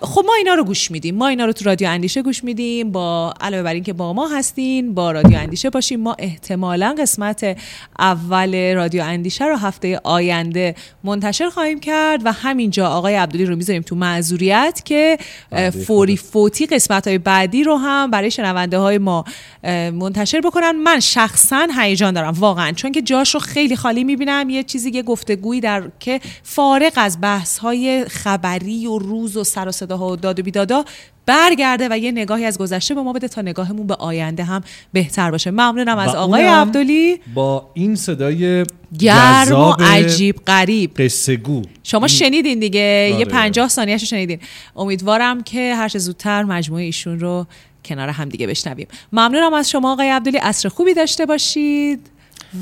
[0.02, 1.16] خب ما اینا رو گوش میدیم.
[1.16, 2.92] ما اینا رو تو رادیو اندیشه گوش میدیم.
[2.92, 7.58] با علاوه بر اینکه با ما هستین با رادیو اندیشه باشیم ما احتمالا قسمت
[8.00, 13.82] اول رادیو اندیشه رو هفته آینده منتشر خواهیم کرد و همینجا آقای عبدالی رو می‌ذاریم
[13.82, 15.18] تو معذوریت که
[15.52, 19.26] اه، فوری فوتی قسمت های بعدی رو هم برای شنونده های ما
[19.94, 20.72] منتشر بکنن.
[20.72, 22.72] من شخصا هیجان دارم واقعا.
[22.72, 27.18] چون که جاش رو خیلی خالی می‌بینم یه چیزی یه گفتگویی در که فارغ از
[27.22, 30.86] بحث های خبری و روز و سر و صداها و داد و بیدادا
[31.26, 34.62] برگرده و یه نگاهی از گذشته به ما بده تا نگاهمون به آینده هم
[34.94, 35.52] بهتر باشه.
[35.52, 37.20] ممنونم از آقای عبدالی.
[37.34, 38.66] با این صدای
[39.00, 40.92] گرم و عجیب غریب.
[40.98, 43.26] قصه گو شما شنیدین دیگه یه آره.
[43.26, 44.40] پنجاه ثانیهش رو شنیدین.
[44.76, 47.48] امیدوارم که هر چه زودتر مجموعه ایشون رو
[47.88, 48.88] کنار هم دیگه بشنویم.
[49.12, 50.38] ممنونم از شما آقای عبدالی.
[50.38, 52.10] عصر خوبی داشته باشید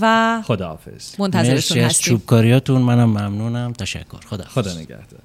[0.01, 1.19] و خداحافظ.
[1.19, 2.17] منتظرتون مرسی از هستیم.
[2.17, 2.81] چوبکاریاتون.
[2.81, 3.73] منم ممنونم.
[3.73, 4.17] تشکر.
[4.29, 5.19] خدا خدا نگهدار.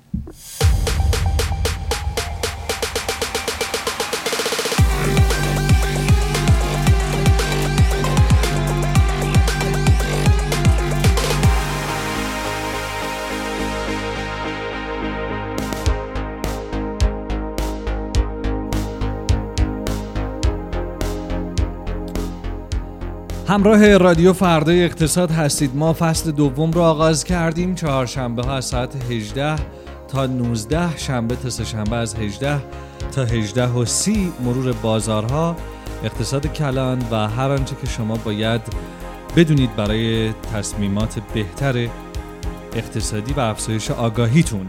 [23.51, 25.77] همراه رادیو فردای اقتصاد هستید.
[25.77, 27.75] ما فصل دوم رو آغاز کردیم.
[27.75, 29.57] چهارشنبه ها از ساعت 18
[30.09, 32.61] تا 19 شنبه تا سهشنبه از 18
[33.13, 35.57] تا 18 و 30 مرور بازارها
[36.05, 38.61] اقتصاد کلان و هر آنچه که شما باید
[39.37, 41.89] بدونید برای تصمیمات بهتر
[42.75, 44.67] اقتصادی و افزایش آگاهیتون.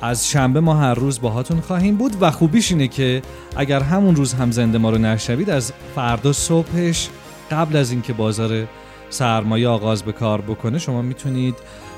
[0.00, 3.22] از شنبه ما هر روز باهاتون خواهیم بود و خوبیش اینه که
[3.56, 7.08] اگر همون روز هم زنده ما رو نشنوید از فردا صبحش
[7.50, 8.66] قبل از اینکه بازار
[9.10, 11.54] سرمایه آغاز به کار بکنه شما می‌تونید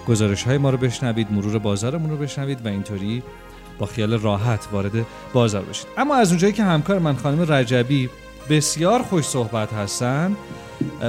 [0.08, 3.22] گزارش های ما رو بشنوید مرور بازارمون رو بشنوید و اینطوری
[3.78, 4.92] با خیال راحت وارد
[5.32, 5.86] بازار بشید.
[5.98, 8.10] اما از اونجایی که همکار من خانم رجبی
[8.50, 10.36] بسیار خوش صحبت هستن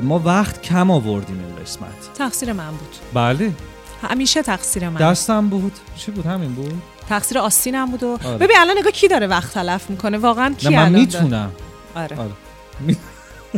[0.04, 2.14] ما وقت کم آوردیم این قسمت.
[2.18, 2.96] تقصیر من بود.
[3.14, 3.52] بله.
[4.02, 5.02] همیشه تقصیر من.
[5.02, 5.74] دستم بود.
[5.98, 8.38] چی بود؟ همین بود؟ تقصیر آستینم بود و آره.
[8.38, 11.52] ببین الان نگاه کی داره وقت تلف می‌کنه؟ واقعا کی نه من الان داره؟ می‌تونم.
[11.96, 12.18] آره.
[12.18, 12.32] آره.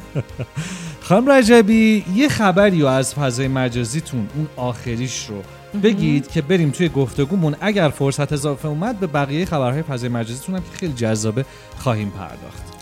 [1.07, 5.41] خانم رجبی یه خبری رو از فضای مجازیتون اون آخریش رو
[5.79, 7.55] بگید که بریم توی گفتگومون.
[7.61, 11.45] اگر فرصت اضافه اومد به بقیه خبرهای فضای مجازیتون هم که خیلی جذابه
[11.77, 12.74] خواهیم پرداخت.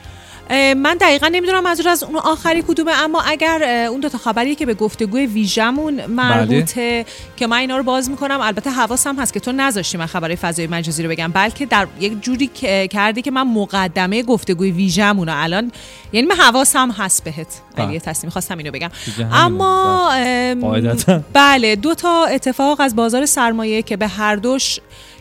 [0.49, 4.73] من دقیقا نمی‌دونم منظور از اون آخری کدومه اما اگر اون دوتا خبری که به
[4.73, 7.05] گفتگوی ویژمون مربوطه
[7.37, 10.67] که من اینا رو باز می‌کنم البته حواسم هست که تو نذاشتی من خبرهای فضای
[10.67, 12.47] مجازی رو بگم بلکه در یک جوری
[12.87, 15.71] کردی که من مقدمه گفتگوی ویژمون رو الان
[16.13, 17.87] یعنی من حواسم هست بهت بله.
[17.89, 18.89] اگه تصمیم خواستم اینو بگم.
[19.31, 21.21] اما ام، قاعدتاً.
[21.33, 24.79] بله دو تا اتفاق از بازار سرمایه که به هر دوش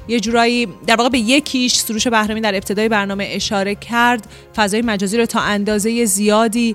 [0.09, 4.27] یه جورایی در واقع به یکیش سروش بهرامی در ابتدای برنامه اشاره کرد.
[4.57, 6.75] فضای مجازی رو تا اندازه زیادی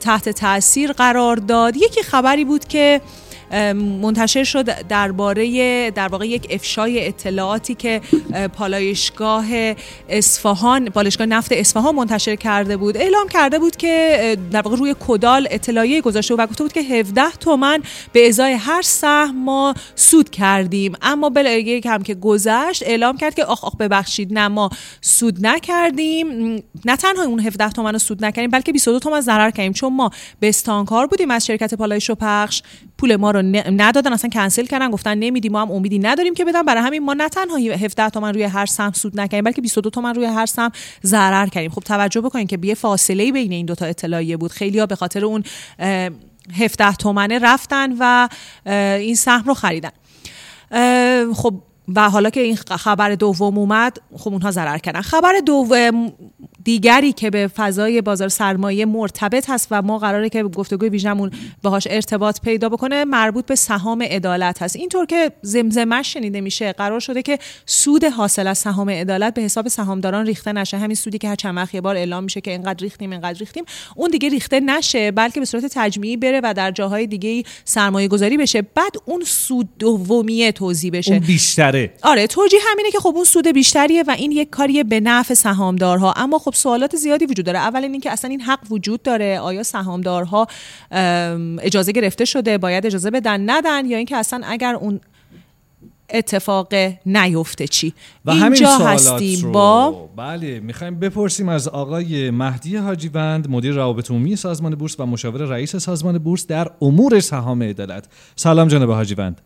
[0.00, 1.76] تحت تاثیر قرار داد.
[1.76, 3.00] یکی خبری بود که
[3.74, 8.00] منتشر شد درباره در واقع یک افشای اطلاعاتی که
[8.34, 9.46] اه، پالایشگاه
[10.08, 12.96] اصفهان پالایشگاه نفت اصفهان منتشر کرده بود.
[12.96, 16.80] اعلام کرده بود که در واقع روی کدال اطلاعیه گذاشته بود و گفته بود که
[16.80, 17.82] 17 تومن
[18.12, 20.92] به ازای هر سهم ما سود کردیم.
[21.02, 25.46] اما بل یک هم که گذشت اعلام کرد که آخ آخ ببخشید نه ما سود
[25.46, 26.54] نکردیم.
[26.84, 29.72] نه تنها اون 17 تومن رو سود نکردیم بلکه 22 تومن ضرر کردیم.
[29.72, 32.62] چون ما به استانکار بودیم از شرکت پالایش و پخش.
[33.02, 36.62] پول ما رو ندادن اصلا کنسل کردن گفتن نمیدیم ما هم امیدی نداریم که بدن.
[36.62, 40.14] برای همین ما نه تنها 17 تومن روی هر سهم سود نکردیم بلکه 22 تومن
[40.14, 40.72] روی هر سهم
[41.04, 41.70] ضرر کردیم.
[41.70, 44.50] خب توجه بکنین که یه فاصله بین این دوتا اطلاعیه بود.
[44.50, 45.42] خیلی به خاطر اون
[45.78, 46.10] اه،
[46.58, 48.28] 17 تومنه رفتن و
[48.66, 49.90] این سهم رو خریدن.
[51.34, 51.54] خب
[51.94, 55.00] و حالا که این خبر دوم اومد خب اونها ضرر کردن.
[55.00, 56.12] خبر دوم
[56.64, 61.30] دیگری که به فضای بازار سرمایه مرتبط هست و ما قراره که گفتگوی ویژمون
[61.62, 64.76] باهاش ارتباط پیدا بکنه مربوط به سهام عدالت هست.
[64.76, 69.68] اینطور که زمزمش شنیده میشه قرار شده که سود حاصل از سهام عدالت به حساب
[69.68, 70.78] سهامداران ریخته نشه.
[70.78, 73.64] همین سودی که هر چند وقت یه بار اعلام میشه که اینقدر ریختیم اینقدر ریختیم
[73.96, 78.36] اون دیگه ریخته نشه بلکه به صورت تجمیعی بره و در جاهای دیگه سرمایه گذاری
[78.36, 78.62] بشه.
[78.62, 81.12] بعد اون سود دومیه توضیح بشه.
[81.12, 81.94] اون بیشتره.
[82.02, 86.12] آره توجیه همینه که خب اون سود بیشتریه و این یک کاریه به نفع سهامدارها.
[86.16, 87.58] اما خب سوالات زیادی وجود داره.
[87.58, 90.46] اول اینکه اصلا این حق وجود داره؟ آیا سهامدارها
[90.90, 95.00] ام، اجازه گرفته شده؟ باید اجازه بدن؟ ندن؟ یا اینکه اصلا اگر اون
[96.14, 96.74] اتفاق
[97.06, 97.94] نیفته چی؟
[98.24, 99.52] و همین اینجا سوالات هستیم رو.
[99.52, 105.40] با بله می‌خوایم بپرسیم از آقای مهدی حاجیوند مدیر روابط عمومی سازمان بورس و مشاور
[105.40, 108.08] رئیس سازمان بورس در امور سهام عدالت.
[108.36, 109.40] سلام جناب حاجیوند.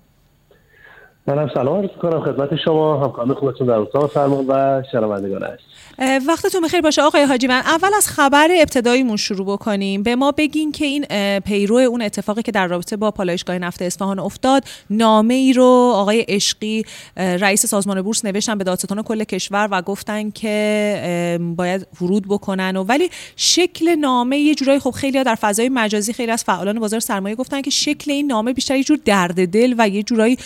[1.27, 1.83] منم سلام.
[1.83, 6.81] عرض کنم خدمت شما همکاران خوبتون در اتاق فرمان و شنوندگان هست اه، وقتتون بخیر.
[6.81, 10.03] باشه آقای حاجی من اول از خبر ابتداییمون شروع بکنیم.
[10.03, 11.07] به ما بگین که این
[11.41, 16.21] پیرو اون اتفاقی که در رابطه با پالایشگاه نفت اصفهان افتاد نامه ای رو آقای
[16.29, 16.85] عشقی
[17.17, 22.77] رئیس سازمان بورس نوشتن به دادستان کل کشور و گفتن که باید ورود بکنن.
[22.77, 27.01] و ولی شکل نامه یه جورایی خب خیلی در فضای مجازی خیلی از فعالان بازار
[27.01, 30.39] سرمایه گفتن که شکل این نامه بیشتر یه جور درد دل و یه جورایی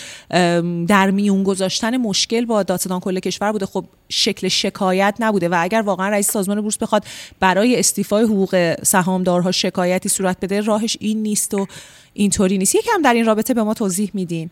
[0.87, 3.65] در میون گذاشتن مشکل با دادستان کل کشور بوده.
[3.65, 7.03] خب شکل شکایت نبوده و اگر واقعا رئیس سازمان بورس بخواد
[7.39, 11.67] برای استیفای حقوق سهامدارها شکایتی صورت بده راهش این نیست و
[12.13, 12.75] اینطوری نیست.
[12.75, 14.49] یکم در این رابطه به ما توضیح میدین.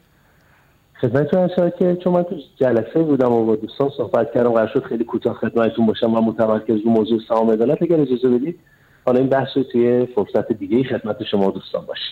[1.01, 4.83] خدمتتون هست که چون من تو جلسه بودم و با دوستان صحبت کردم قرار شد
[4.83, 6.13] خیلی کوتاه خدمتتون باشم.
[6.13, 8.59] و متمرکز رو موضوع سهام عدالت اگر اجازه بدید
[9.05, 12.03] حالا این بحث رو توی فرصت دیگه خدمت شما دوستان باشه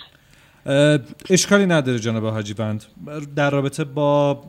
[1.30, 2.84] اشکالی نداره جناب حاجیوند
[3.36, 4.42] در رابطه با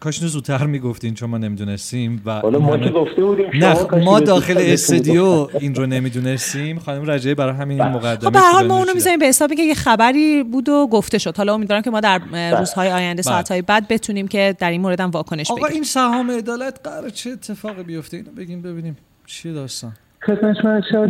[0.00, 4.20] کاش اینو زودتر می‌گفتین چون ما نمی‌دونستیم و حالا ما همه- گفته بودیم نه ما
[4.20, 6.78] داخل استودیو این رو نمی‌دونستیم.
[6.78, 8.94] خانم رجعی برای همین این مقدمه خب به هر حال ما اونو.
[8.94, 11.36] می‌ذاریم به حسابی که یه خبری بود و گفته شد.
[11.36, 13.32] حالا امیدوارم که ما در اه، روزهای آینده بله.
[13.32, 15.74] ساعتهای بعد بتونیم که در این مورد هم واکنش آقا بگیریم.
[15.74, 18.96] این سهام عدالت قرار چه اتفاقی بیفته؟ اینو بگیم ببینیم
[19.26, 19.92] چیه داستان.
[20.26, 20.56] خدمت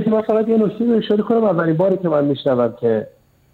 [0.04, 3.06] شما فقط یه نکته رو اشاره کنم اولین باری که من میشنوم که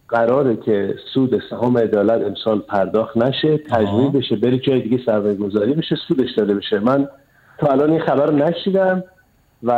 [0.08, 5.72] قراره که سود سهام عدالت امسال پرداخت نشه تجمیع بشه بره جای دیگه سرمایه گذاری
[5.72, 6.78] بشه سودش داده بشه.
[6.78, 7.08] من
[7.58, 9.04] تا الان این خبر رو نشیدم
[9.62, 9.72] و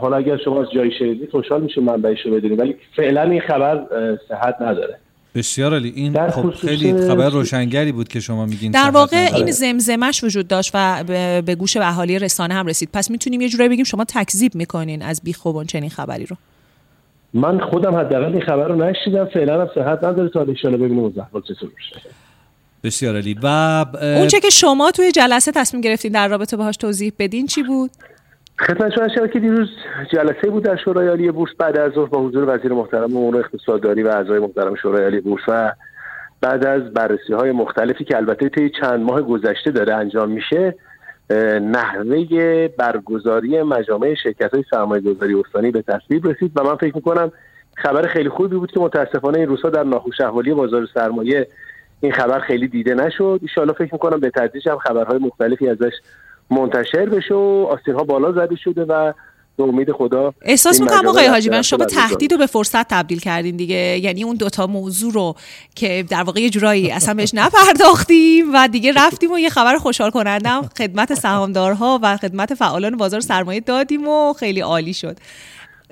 [0.00, 3.86] حالا اگر شما از جایی شنیدید خوشحال میشه منبعش رو بدونید ولی فعلا این خبر
[4.28, 4.98] صحت نداره.
[5.34, 5.92] بسیار عالی.
[5.96, 9.36] این در خب خیلی خبر روشنگری بود که شما میگین در واقع نداره.
[9.36, 11.04] این زمزمش وجود داشت و
[11.46, 12.88] به- گوش اهالی رسانه هم رسید.
[12.92, 16.36] پس می‌تونیم یه جورایی بگیم شما تکذیب می‌کنین از بیخوبان چنین خبری رو.
[17.34, 21.12] من خودم حداقل این خبر رو نشیدم فعلا هم صحت نداره تا ان ببینیم اون
[21.16, 22.08] زحمت چطور میشه.
[22.84, 23.36] بسیار عالی.
[23.42, 23.46] و
[24.02, 27.90] اون چه که شما توی جلسه تصمیم گرفتین در رابطه باهاش توضیح بدین چی بود؟
[28.66, 29.68] خدمت شما که دیروز
[30.12, 34.02] جلسه بود در شورای عالی بورس بعد از ظهر با حضور وزیر محترم امور اقتصادداری
[34.02, 35.72] و اعضای محترم شورای عالی بورس و
[36.40, 40.74] بعد از بررسی های مختلفی که البته طی چند ماه گذشته داره انجام میشه
[41.60, 47.32] نحوه برگزاری مجامع شرکت های سرمایه گذاری استانی به تصویب رسید و من فکر می‌کنم
[47.76, 51.48] خبر خیلی خوبی بود که متاسفانه این روزها در ناخوش احوالی بازار سرمایه
[52.00, 53.38] این خبر خیلی دیده نشد.
[53.42, 55.92] ایشالا فکر می‌کنم به تدریج هم خبرهای مختلفی ازش
[56.50, 59.12] منتشر بشه و آستین ها بالا زده شده و
[59.56, 62.88] به امید خدا احساس می‌کنم آقای در حاجی من طرف شما تهدید رو به فرصت
[62.88, 63.98] تبدیل کردین دیگه.
[64.02, 65.36] یعنی اون دوتا موضوع رو
[65.74, 70.10] که در واقع یه جورایی اصلا بهش نپرداختیم و دیگه رفتیم و یه خبر خوشحال
[70.10, 75.16] کننده هم خدمت سهامدارها و خدمت فعالان بازار سرمایه دادیم و خیلی عالی شد.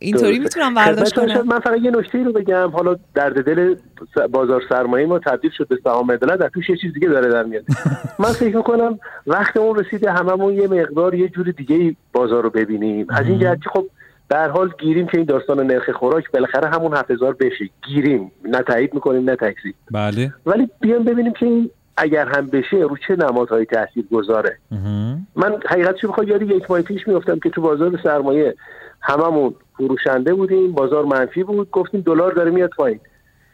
[0.01, 0.39] اینطوری.
[0.39, 1.47] می‌تونم برداشت کنم.
[1.47, 2.71] من فقط یه نکته رو بگم.
[2.71, 3.75] حالا درد دل
[4.31, 7.43] بازار سرمایه ما تبدیل شد به سهام عدالت در توش یه چیز دیگه داره در
[7.43, 7.65] میاد.
[8.19, 13.07] من فکر می‌کنم وقت اون رسیده هممون یه مقدار یه جور دیگه بازار رو ببینیم.
[13.11, 13.87] از این جهت خب
[14.29, 17.65] در حال گیریم که این داستان نرخ خوراک بالاخره همون 7000 بشه.
[17.87, 18.33] گیریم.
[18.45, 19.75] نه تایید می‌کنیم نه تکذیب.
[19.91, 20.35] بله.
[20.47, 21.71] ولی بیام ببینیم که این
[22.03, 24.59] اگر هم بشه رو چه نمادهای تاثیر گذاره
[25.37, 28.55] من حقیقتش بخواد یاد یک ماه پیش میافتم که تو بازار سرمایه
[29.01, 33.01] هممون فروشنده بودیم بازار منفی بود گفتیم دلار داره میاد پایین.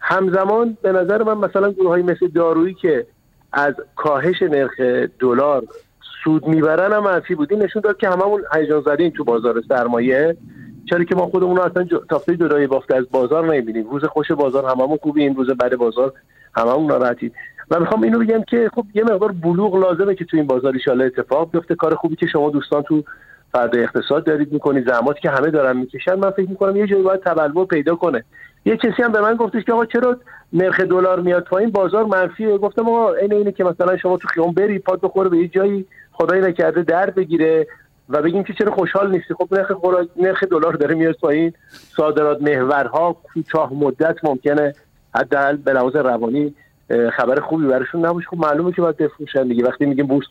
[0.00, 3.06] همزمان به نظر من مثلا گروه های مثل دارویی که
[3.52, 4.80] از کاهش نرخ
[5.20, 5.62] دلار
[6.24, 7.52] سود می‌برن هم منفی بود.
[7.52, 10.36] این نشون داد که هممون هیجان زدیم تو بازار سرمایه.
[10.90, 13.90] چرا که ما خودمون اصلا تافته جدای بافته از بازار نمی‌بینیم.
[13.90, 16.12] روز خوش بازار هممون خوبیم روز بد بازار
[16.56, 17.32] هممون ناراحتیم.
[17.70, 21.00] و می‌خوام اینو بگم که خب یه مقدار بلوغ لازمه که تو این بازار ان
[21.00, 21.74] اتفاق بیفته.
[21.74, 23.04] کار خوبی که شما دوستان تو
[23.52, 27.20] فرد اقتصاد دارید می‌کنید زحماتی که همه دارن می‌کشن من فکر می‌کنم یه جایی باید
[27.20, 28.24] تبلور پیدا کنه.
[28.64, 30.16] یه کسی هم به من گفتش که آقا چرا
[30.52, 32.58] نرخ دلار میاد پایین؟ بازار منفیه.
[32.58, 35.86] گفتم آقا این اینه که مثلا شما تو خیابون بری پات بخوره به یه جایی
[36.12, 37.66] خدای نکرده در بگیره
[38.08, 39.34] و بگیم که چرا خوشحال نیستی.
[39.34, 39.72] خب نرخ
[40.16, 41.52] نرخ دلار داره میاد پایین.
[41.96, 44.74] صادرات محورها کوتاه مدت ممکنه
[45.14, 46.54] حداقل به لحاظ روانی
[47.12, 49.64] خبر خوبی براشون نباشه خب معلومه که باید بفروشن دیگه.
[49.64, 50.26] وقتی میگیم بورس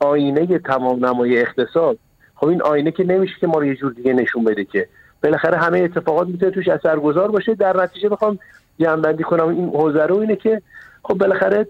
[0.00, 1.98] آینه تمام نمای اقتصاد
[2.34, 4.88] خب این آینه که نمیشه که ما رو یه جور دیگه نشون بده که.
[5.22, 7.54] بالاخره همه اتفاقات می‌تونه توش اثرگذار باشه.
[7.54, 8.38] در نتیجه بخوام
[8.80, 9.48] جمع‌بندی کنم.
[9.48, 10.62] این حوزه رو اینه که
[11.02, 11.66] خب بالاخره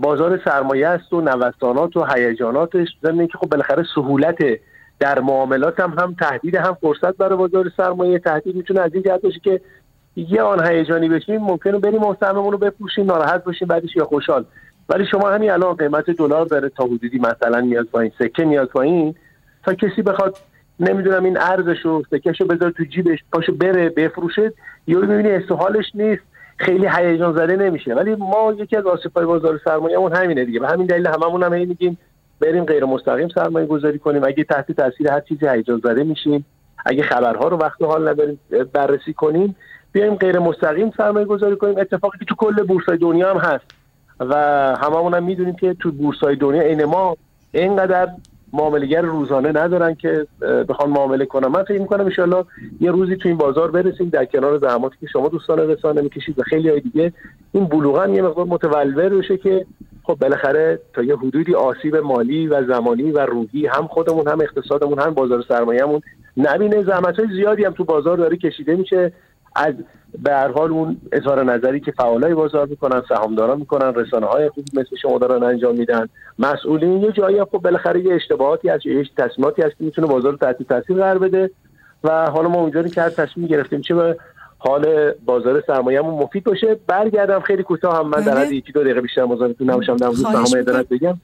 [0.00, 2.88] بازار سرمایه است و نوسانات و هیجاناتش.
[3.02, 4.38] ضمن که خب بالاخره سهولت
[4.98, 9.22] در معاملات هم هم تهدید هم فرصت برای بازار سرمایه تهدید می‌تونه از این جهت
[9.22, 9.60] باشه که
[10.16, 14.44] یه آن هیجانی بشیم ممکنه بریم سهممون رو بفروشیم ناراحت باشیم بعدش یا خوشحال.
[14.88, 19.14] ولی شما همین الان قیمت دلار داره تا حدودی مثلا میاد پایین سکه میاد پایین.
[19.64, 20.36] تا کسی بخواد
[20.80, 24.52] نمی‌دونم این ارزشو سکهشو بذاره تو جیبش پاشو بره بفروشه
[24.86, 26.22] یا می‌بینی استحالش نیست.
[26.56, 27.94] خیلی هیجان زده نمیشه.
[27.94, 30.60] ولی ما یکی از آسیب‌های بازار سرمایه‌مون همینه دیگه.
[30.60, 31.98] به همین دلیل هممون هم هی میگیم
[32.40, 34.24] بریم غیر مستقیم سرمایه گذاری کنیم.
[34.24, 36.46] اگه تحت تاثیر هر چیزی هیجان زده میشیم.
[36.86, 38.40] اگه خبرها رو وقت حال نداریم
[38.72, 39.56] بررسی کنیم.
[39.94, 41.78] بیایم غیر مستقیم سرمایه گذاری کنیم.
[41.78, 43.64] اتفاقی که تو کل بورسای دنیا هم هست.
[44.20, 44.34] و
[44.80, 47.16] هممون هم می‌دونیم که تو بورسای دنیا عین ما
[47.52, 48.08] اینقدر
[48.52, 50.26] معاملهگر روزانه ندارن که
[50.68, 51.48] بخوان معامله کنن.
[51.48, 52.44] من فکر می‌کنم ان
[52.80, 56.42] یه روزی تو این بازار برسیم در کنار زحماتی که شما دوستان رسانه می‌کشید و
[56.42, 57.12] خیلی های دیگه.
[57.52, 59.66] این بلوغا یه مقدار متولور بشه که
[60.02, 64.98] خب بالاخره تا یه حدودی آسیب مالی و زمانی و روحی هم خودمون هم اقتصادمون
[64.98, 66.00] هم بازار سرمایه‌مون
[66.36, 66.82] نبینه.
[66.82, 69.12] زحمت های زیادی هم تو بازار داره کشیده میشه.
[69.54, 69.74] از
[70.22, 74.64] به هر حال اون اظهار نظری که فعالای بازار می‌کنن سهامداران می‌کنن رسانه های خوب
[74.74, 76.08] مثل شما دارن انجام میدن.
[76.38, 80.38] مسئولین یه جایی خب بالاخره یه اشتباهاتی هست یه تصمیماتی هست که می‌تونه بازار رو
[80.38, 81.50] تحت تاثیر قرار بده
[82.04, 84.16] و حالا ما اونجوری که هر تصمیم گرفتیم چه به
[84.58, 86.76] حال بازار سرمایه‌مون مفید باشه.
[86.86, 90.18] برگردم خیلی کوتاه هم من در حد یکی دو دقیقه بیشتر مزاحمتون نباشم در مورد
[90.18, 90.44] سهام.
[90.58, 91.20] عدالت بگم.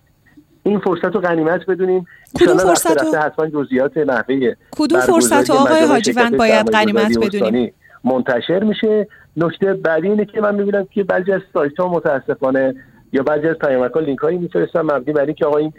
[0.63, 2.07] این فرصت رو غنیمت بدونیم
[2.41, 7.73] کدوم فرصت حتما جزئیات نحوه کدوم فرصت آقای حاجیوند باید غنیمت بدونیم؟
[8.05, 9.09] منتشر میشه.
[9.37, 12.75] نکته بعدی اینه که من می‌بینم که بعضی از سایت ها متاسفانه
[13.13, 14.81] یا بعضی از پیامک ها لینک هایی میفرستن.
[14.81, 15.73] مبنی بر اینکه آقا این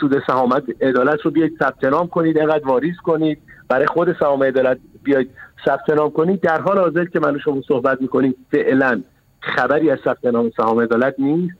[0.00, 3.38] سود سهامت عدالت رو بیاید ثبت نام کنید اینقدر واریز کنید.
[3.68, 5.30] برای خود سهام عدالت بیاید
[5.64, 6.40] ثبت نام کنید.
[6.40, 9.02] در حال حاضر که من و شما صحبت می‌کنیم فعلا
[9.40, 11.54] خبری از ثبت نام سهام عدالت نیست.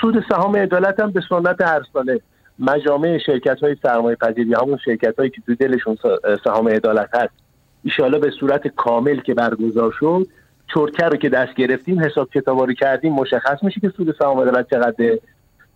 [0.00, 2.20] سود سهام عدالت هم به سنت هر ساله.
[2.58, 5.96] مجامع شرکت های سرمایه پذیری همون شرکت هایی که تو دلشون
[6.44, 7.41] سهام عدالت هست
[7.84, 10.26] ایشالا به صورت کامل که برگزار شد
[10.74, 15.18] چرکه رو که دست گرفتیم حساب کتاباری کردیم مشخص میشه که سود سهام عدالت چقدره.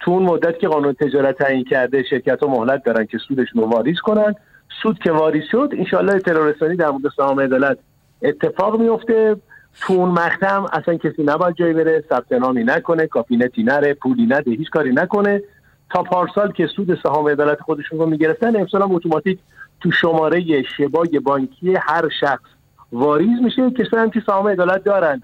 [0.01, 3.69] تو اون مدت که قانون تجارت تعیین کرده شرکت ها مهلت دارن که سودشون رو
[3.69, 4.35] واریز کنن.
[4.83, 7.79] سود که واریز شد انشالله اطلاع رسانی در مورد سهام عدالت
[8.23, 9.37] اتفاق میفته
[9.81, 14.51] تو اون هم اصلا کسی نباید جایی بره ثبت نامی نکنه کافینتی نره پولی نده
[14.51, 15.43] هیچ کاری نکنه.
[15.91, 19.39] تا پارسال که سود سهام عدالت خودشون رو می‌گرفتن امسال هم اتوماتیک
[19.81, 22.49] تو شماره شبای بانکی هر شخص
[22.93, 23.71] واریز میشه.
[23.71, 25.23] کسایی هم که سهام عدالت دارن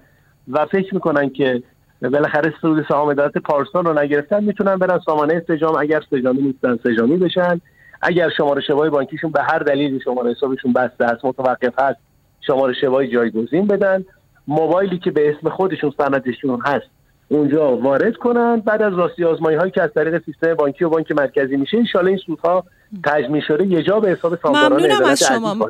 [0.51, 1.63] و فکر می‌کنن که
[2.01, 7.17] بالاخره سود سهام عدالت پارسال رو نگرفتن می‌تونن برن سامانه استجام اگر سجامی نیستن سجامی
[7.17, 7.61] بشن.
[8.01, 11.99] اگر شماره شبای بانکیشون به هر دلیلی شماره حسابشون بسته است متوقف هست
[12.41, 14.05] شماره شبای جایگزین بدن.
[14.47, 16.85] موبایلی که به اسم خودشون سندشون هست
[17.29, 18.59] اونجا وارد کنن.
[18.59, 22.07] بعد از راستی آزمایی هایی که از طریق سیستم بانکی و بانک مرکزی میشه ان
[22.07, 22.63] این سودها
[23.05, 25.69] تجمیع شده یه جا به حساب سامداران ممنونم از شما.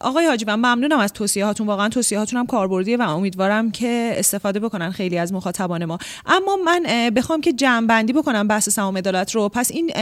[0.00, 4.60] آقای حاجی ممنونم از توصیه هاتون واقعا توصیه هاتون هم کاربردیه و امیدوارم که استفاده
[4.60, 5.98] بکنن خیلی از مخاطبان ما.
[6.26, 9.48] اما من بخوام که جمع بندی بکنم بحث سهام عدالت رو.
[9.48, 9.92] پس این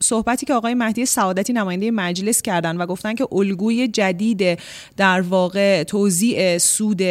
[0.00, 4.58] صحبتی که آقای مهدی سعادتی نماینده مجلس کردن و گفتن که الگوی جدید
[4.96, 7.02] در واقع توزیع سود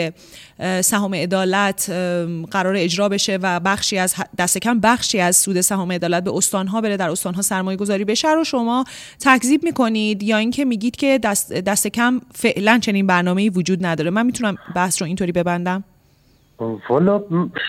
[0.81, 1.89] سهام عدالت
[2.51, 6.81] قرار اجرا بشه و بخشی از دست کم بخشی از سود سهام عدالت به استانها
[6.81, 8.33] بره در استانها سرمایه گذاری بشه.
[8.33, 8.85] رو شما
[9.19, 14.09] تکذیب می‌کنید یا اینکه میگید که دست, دست کم فعلا چنین برنامه‌ای وجود نداره.
[14.09, 15.83] من می‌تونم بحث رو اینطوری ببندم.
[16.89, 17.23] والا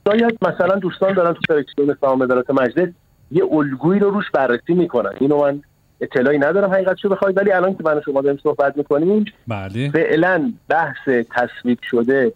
[0.09, 2.89] شاید مثلا دوستان دارن تو تلویزیون سهام عدالت مجلس
[3.31, 5.11] یه الگویی رو روش بررسی می‌کنن.
[5.21, 5.63] اینو من
[6.01, 9.91] اطلاعی ندارم حقیقتشو بخواید ولی الان که من شما داریم صحبت می‌کنیم بله.
[9.91, 12.33] فعلا بحث تصویب شده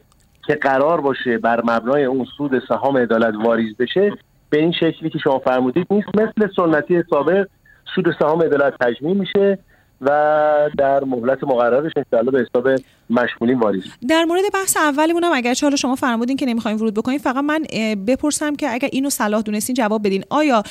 [0.46, 4.12] که قرار باشه بر مبنای اون سود سهام عدالت واریز بشه
[4.50, 6.08] به این شکلی که شما فرمودید نیست.
[6.14, 7.46] مثل سنتی سابق
[7.94, 9.58] سود سهام عدالت تجمیع میشه
[10.00, 12.68] و در مهلت مقررش انشاءالله به حساب
[13.10, 17.18] مشمولین واریز در مورد بحث اولیمون هم اگر حالا شما فرمودین که نمی‌خوایم ورود بکنیم
[17.18, 17.62] فقط من
[18.06, 20.24] بپرسم که اگر اینو صلاح دونستین جواب بدین.
[20.30, 20.62] آیا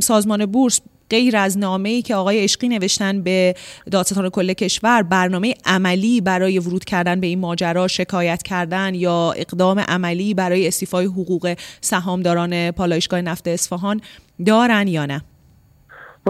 [0.00, 3.54] سازمان بورس غیر از نامه ای که آقای عشقی نوشتن به
[3.90, 9.78] دادستان کل کشور برنامه عملی برای ورود کردن به این ماجرا شکایت کردن یا اقدام
[9.78, 14.00] عملی برای استیفای حقوق سهامداران پالایشگاه نفت اصفهان
[14.46, 15.22] دارن یا نه؟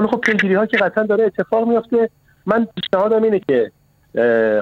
[0.00, 2.10] ولی خب پیگیری ها که قطعا داره اتفاق میفته
[2.46, 3.72] من پیشنهادم اینه که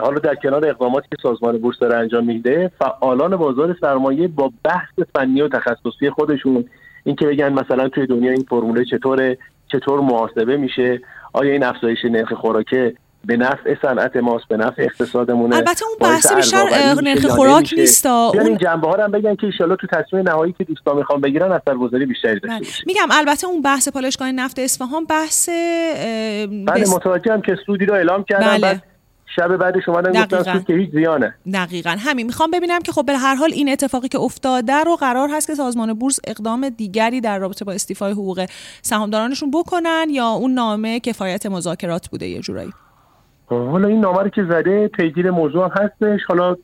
[0.00, 4.94] حالا در کنار اقداماتی که سازمان بورس داره انجام میده فعالان بازار سرمایه با بحث
[5.14, 6.64] فنی و تخصصی خودشون
[7.04, 9.38] اینکه بگن مثلا توی دنیا این فرموله چطوره
[9.72, 11.00] چطور محاسبه میشه
[11.32, 12.94] آیا این افزایش نرخ خوراکه
[13.24, 15.56] به نفع صنعت ماست به نفع اقتصادمونه.
[15.56, 16.64] البته اون بحث بیشتر
[17.02, 20.64] نرخ خوراک نیست اون این جنبه ها هم بگن که ان تو تصمیم نهایی که
[20.64, 22.82] دوستان می‌خوان بگیرن اثرگذاری بیشتری داشته باشه.
[22.86, 26.94] میگم البته اون بحث پالایشگاه نفت اصفهان بحث بله بس...
[26.94, 28.82] متوجهم که سودی رو اعلام کردن بله.
[29.36, 31.34] شب بعدش اومدن گفتن که هیچ زیانه.
[31.54, 31.96] دقیقا.
[31.98, 35.46] همین می‌خوام ببینم که خب به هر حال این اتفاقی که افتاده رو قرار هست
[35.46, 38.46] که سازمان بورس اقدام دیگری در رابطه با استیفای حقوق
[38.82, 42.72] سهامدارانشون بکنن یا اون نامه کفایت مذاکرات بوده یه جورایی؟
[43.48, 46.20] حالا این نامه رو که زده پیگیر موضوع هستش.
[46.28, 46.56] حالا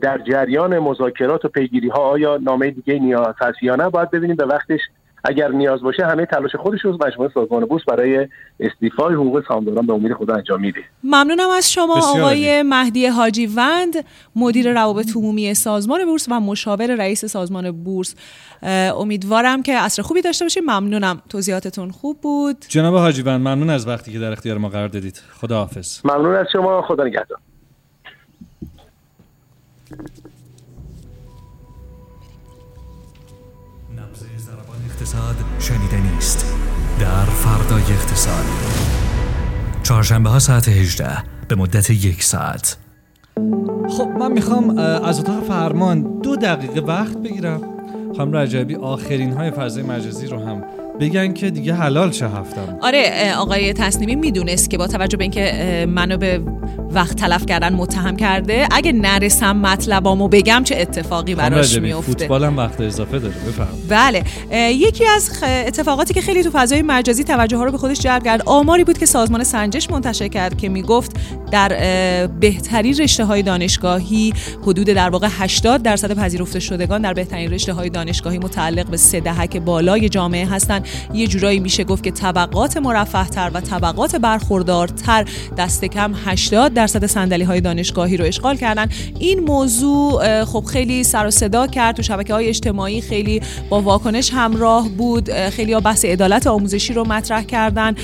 [0.00, 4.36] در جریان مذاکرات و پیگیری ها آیا نامه دیگه نیاز هست یا نه؟ باید ببینیم
[4.36, 4.80] به وقتش
[5.24, 8.28] اگر نیاز باشه همه تلاش خودش رو مجموعه سازمان بورس برای
[8.60, 10.80] استیفای حقوق سهامداران به امید خدا انجام میده.
[11.04, 13.94] ممنونم از شما آقای مهدی حاجی وند
[14.36, 18.14] مدیر روابط عمومی سازمان بورس و مشاور رئیس سازمان بورس.
[18.96, 20.62] امیدوارم که عصر خوبی داشته باشیم.
[20.62, 21.22] ممنونم.
[21.28, 22.64] توضیحاتتون خوب بود.
[22.68, 25.22] جناب حاجی وند ممنون از وقتی که در اختیار ما قرار دادید.
[25.40, 26.00] خداحافظ.
[26.04, 26.82] ممنون از شما.
[26.82, 27.38] خدا نگهدار.
[35.02, 36.54] اقتصاد شنیدنی است
[37.00, 38.44] در فردای اقتصاد.
[39.82, 42.76] چهارشنبه ها ساعت 18 به مدت یک ساعت.
[43.88, 47.60] خب من می‌خوام از اتاق فرمان دو دقیقه وقت بگیرم.
[48.16, 50.64] خانم رجبی آخرین های فضای مجازی رو هم
[51.02, 52.78] بگن که دیگه حلال چه هفتم.
[52.82, 56.40] آره آقای تصنیمی می‌دونست که با توجه به اینکه منو به
[56.90, 62.80] وقت تلف کردن متهم کرده اگه نرسم مطلبامو بگم چه اتفاقی براش میفته فوتبالم وقت
[62.80, 63.68] اضافه داره بفهم.
[63.88, 64.22] بله
[64.70, 65.30] یکی از
[65.66, 68.98] اتفاقاتی که خیلی تو فضای مجازی توجه ها رو به خودش جلب کرد آماری بود
[68.98, 71.16] که سازمان سنجش منتشر کرد که می‌گفت
[71.50, 71.68] در
[72.26, 77.90] بهترین رشته های دانشگاهی حدود در واقع 80 درصد پذیرفته شدگان در بهترین رشته های
[77.90, 80.86] دانشگاهی متعلق به سه دهک بالای جامعه هستند.
[81.14, 85.24] یه جورایی میشه گفت که طبقات مرفه تر و طبقات برخوردارتر
[85.58, 88.88] دست کم 80 درصد صندلی های دانشگاهی رو اشغال کردن.
[89.18, 91.96] این موضوع خب خیلی سر و صدا کرد.
[91.96, 95.48] تو شبکه های اجتماعی خیلی با واکنش همراه بود.
[95.48, 97.94] خیلی ها بحث عدالت آموزشی رو مطرح کردن.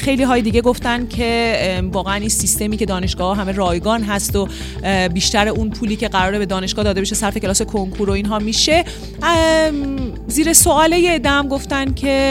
[0.00, 4.48] خیلی های دیگه گفتن که واقعا این سیستمی که دانشگاه همه رایگان هست و
[5.12, 8.84] بیشتر اون پولی که قراره به دانشگاه داده بشه صرف کلاس کنکور و اینها میشه.
[10.28, 12.27] زیر سواله دم گفتن که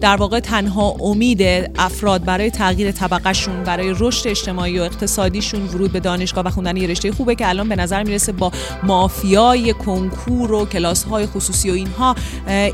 [0.00, 1.42] در واقع تنها امید
[1.78, 6.86] افراد برای تغییر طبقهشون برای رشد اجتماعی و اقتصادیشون ورود به دانشگاه و خوندن یه
[6.88, 8.52] رشته خوبه که الان به نظر می‌رسه با
[8.82, 12.16] مافیای کنکور و کلاس های خصوصی و اینها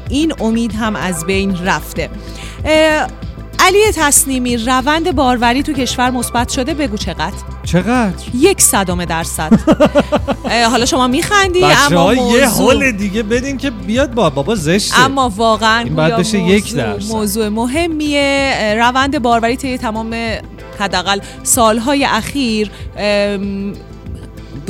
[0.09, 2.11] این امید هم از بین رفته.
[3.59, 7.33] علی تصنیمی روند باروری تو کشور مثبت شده بگو چقدر؟
[7.65, 9.61] چقدر؟ یک صدم درصد.
[10.71, 12.39] حالا شما میخندی اما موضوع...
[12.39, 15.01] یه حال دیگه بدین که بیاد با بابا زشته.
[15.01, 16.57] اما واقعا این باید بشه موضوع...
[16.57, 17.13] یک درصد.
[17.13, 18.75] موضوع مهمیه.
[18.79, 20.15] روند باروری طی تمام
[20.79, 22.71] حداقل سالهای اخیر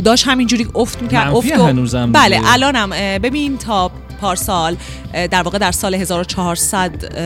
[0.04, 3.90] داشت همینجوری افت می‌کرد افت هنوزم بله الانم ببین تا
[4.20, 4.76] پارسال
[5.30, 7.18] در واقع در سال 1400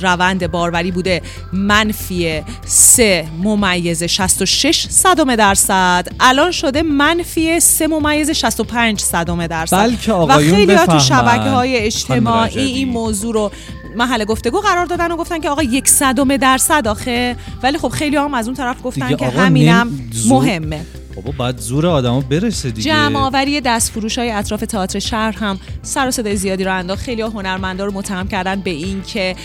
[0.00, 1.22] روند باروری بوده.
[1.52, 6.08] منفی 3 ممیز 66 صدم درصد.
[6.20, 9.76] الان شده منفی 3 ممیز 65 صدم درصد.
[9.76, 13.50] بلکه و خیلی ها تو شبکه های اجتماعی این موضوع رو
[13.96, 17.36] محل گفتگو قرار دادن و گفتن که آقا یک صدم درصد آخه.
[17.62, 20.80] ولی خب خیلی هم از اون طرف گفتن که همینم مهمه.
[21.16, 22.90] بابا بعد زور آدمو برسه دیگه.
[22.90, 27.02] جمع آوری دستفروش های اطراف تئاتر شهر هم سر و صدای زیادی رو انداخت.
[27.02, 29.36] خیلی هنرمندا رو متهم کردن به این که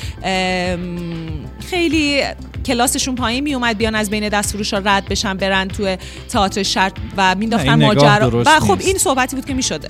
[1.70, 2.22] خیلی
[2.66, 5.96] کلاسشون پایین می اومد بیان از بین دستفروش ها رد بشن برن تو
[6.30, 9.86] تئاتر شهر و مینداختن ماجرا و خب این صحبتی بود که می‌شد.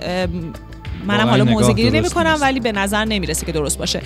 [1.06, 4.02] منم حالا موزگیری نمی کنم ولی به نظر نمی‌رسه که درست باشه.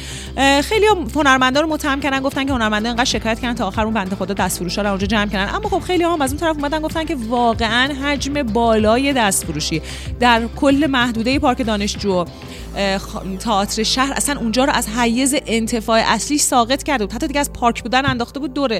[0.61, 0.85] خیلی
[1.15, 4.33] هنرمندا رو متهم کردن گفتن که هنرمندا انقدر شکایت کردن تا آخر اون بنده خدا
[4.33, 5.55] دستفروشا رو اونجا جمع کردن.
[5.55, 9.81] اما خب خیلی هم از اون طرف اومدن گفتن که واقعا حجم بالای دستفروشی
[10.19, 12.25] در کل محدوده پارک دانشجو
[13.39, 17.15] تئاتر شهر اصلا اونجا رو از حیز انتفاع اصلی ساقط کرده بود.
[17.15, 18.79] حتی دیگه از پارک بودن انداخته بود دور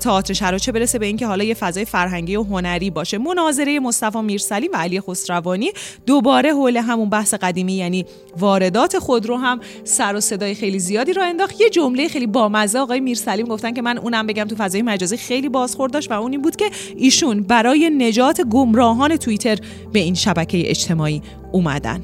[0.00, 3.18] تئاتر شهر چه برسه به اینکه حالا یه فضای فرهنگی و هنری باشه.
[3.18, 5.70] مناظره مصطفی میرسلیم و علی خسروانی
[6.06, 8.04] دوباره حول همون بحث قدیمی یعنی
[8.38, 11.60] واردات خودرو هم سر و صدای خیلی زیادی رو انداخت.
[11.60, 15.48] یه جمله خیلی بامزه آقای میرسلیم گفتن که من اونم بگم تو فضای مجازی خیلی
[15.48, 19.58] بازخورد داشت و اون این بود که ایشون برای نجات گمراهان توییتر
[19.92, 21.22] به این شبکه اجتماعی
[21.52, 22.02] اومدن.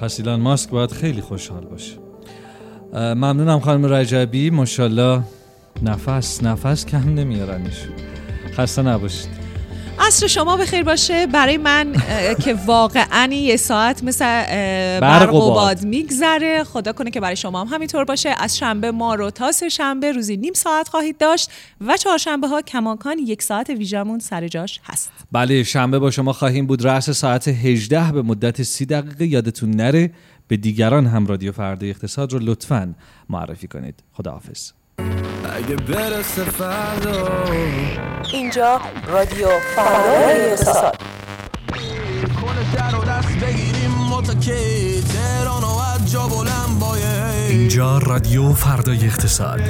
[0.00, 1.92] پس ایلان ماسک باید خیلی خوشحال باشه.
[2.92, 4.50] ممنونم خانم رجبی.
[4.50, 5.22] ماشاءالله
[5.82, 7.88] نفس نفس کم نمیارنش.
[8.56, 9.39] خسته نباشید.
[10.00, 11.26] عصر شما بخیر باشه.
[11.26, 11.92] برای من
[12.44, 14.24] که واقعا یه ساعت مثل
[15.00, 15.84] برق و باد.
[15.84, 16.64] میگذره.
[16.64, 18.34] خدا کنه که برای شما هم همینطور باشه.
[18.38, 22.62] از شنبه ما رو تا سه شنبه روزی نیم ساعت خواهید داشت و چهارشنبه ها
[22.62, 25.10] کماکان یک ساعت ویژمون سر جاش هست.
[25.32, 26.86] بله شنبه با شما خواهیم بود.
[26.86, 29.26] رأس ساعت 18 به مدت 30 دقیقه.
[29.26, 30.10] یادتون نره
[30.48, 32.94] به دیگران هم رادیو فردا اقتصاد رو لطفا
[33.28, 34.02] معرفی کنید.
[34.12, 34.70] خداحافظ.
[35.56, 37.44] اگه برسه فردا.
[38.32, 40.96] اینجا رادیو فردا اقتصاد.
[47.48, 49.60] اینجا رادیو فردای اقتصاد.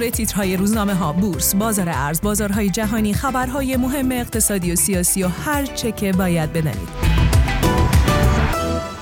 [0.00, 5.28] مرور تیترهای روزنامه ها بورس بازار ارز بازارهای جهانی خبرهای مهم اقتصادی و سیاسی و
[5.28, 6.88] هر چه که باید بدانید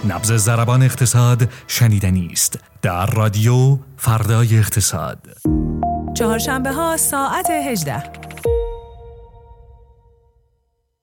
[0.04, 5.18] نبز زربان اقتصاد شنیدنی است در رادیو فردای اقتصاد.
[6.14, 8.27] چهارشنبه ها ساعت 18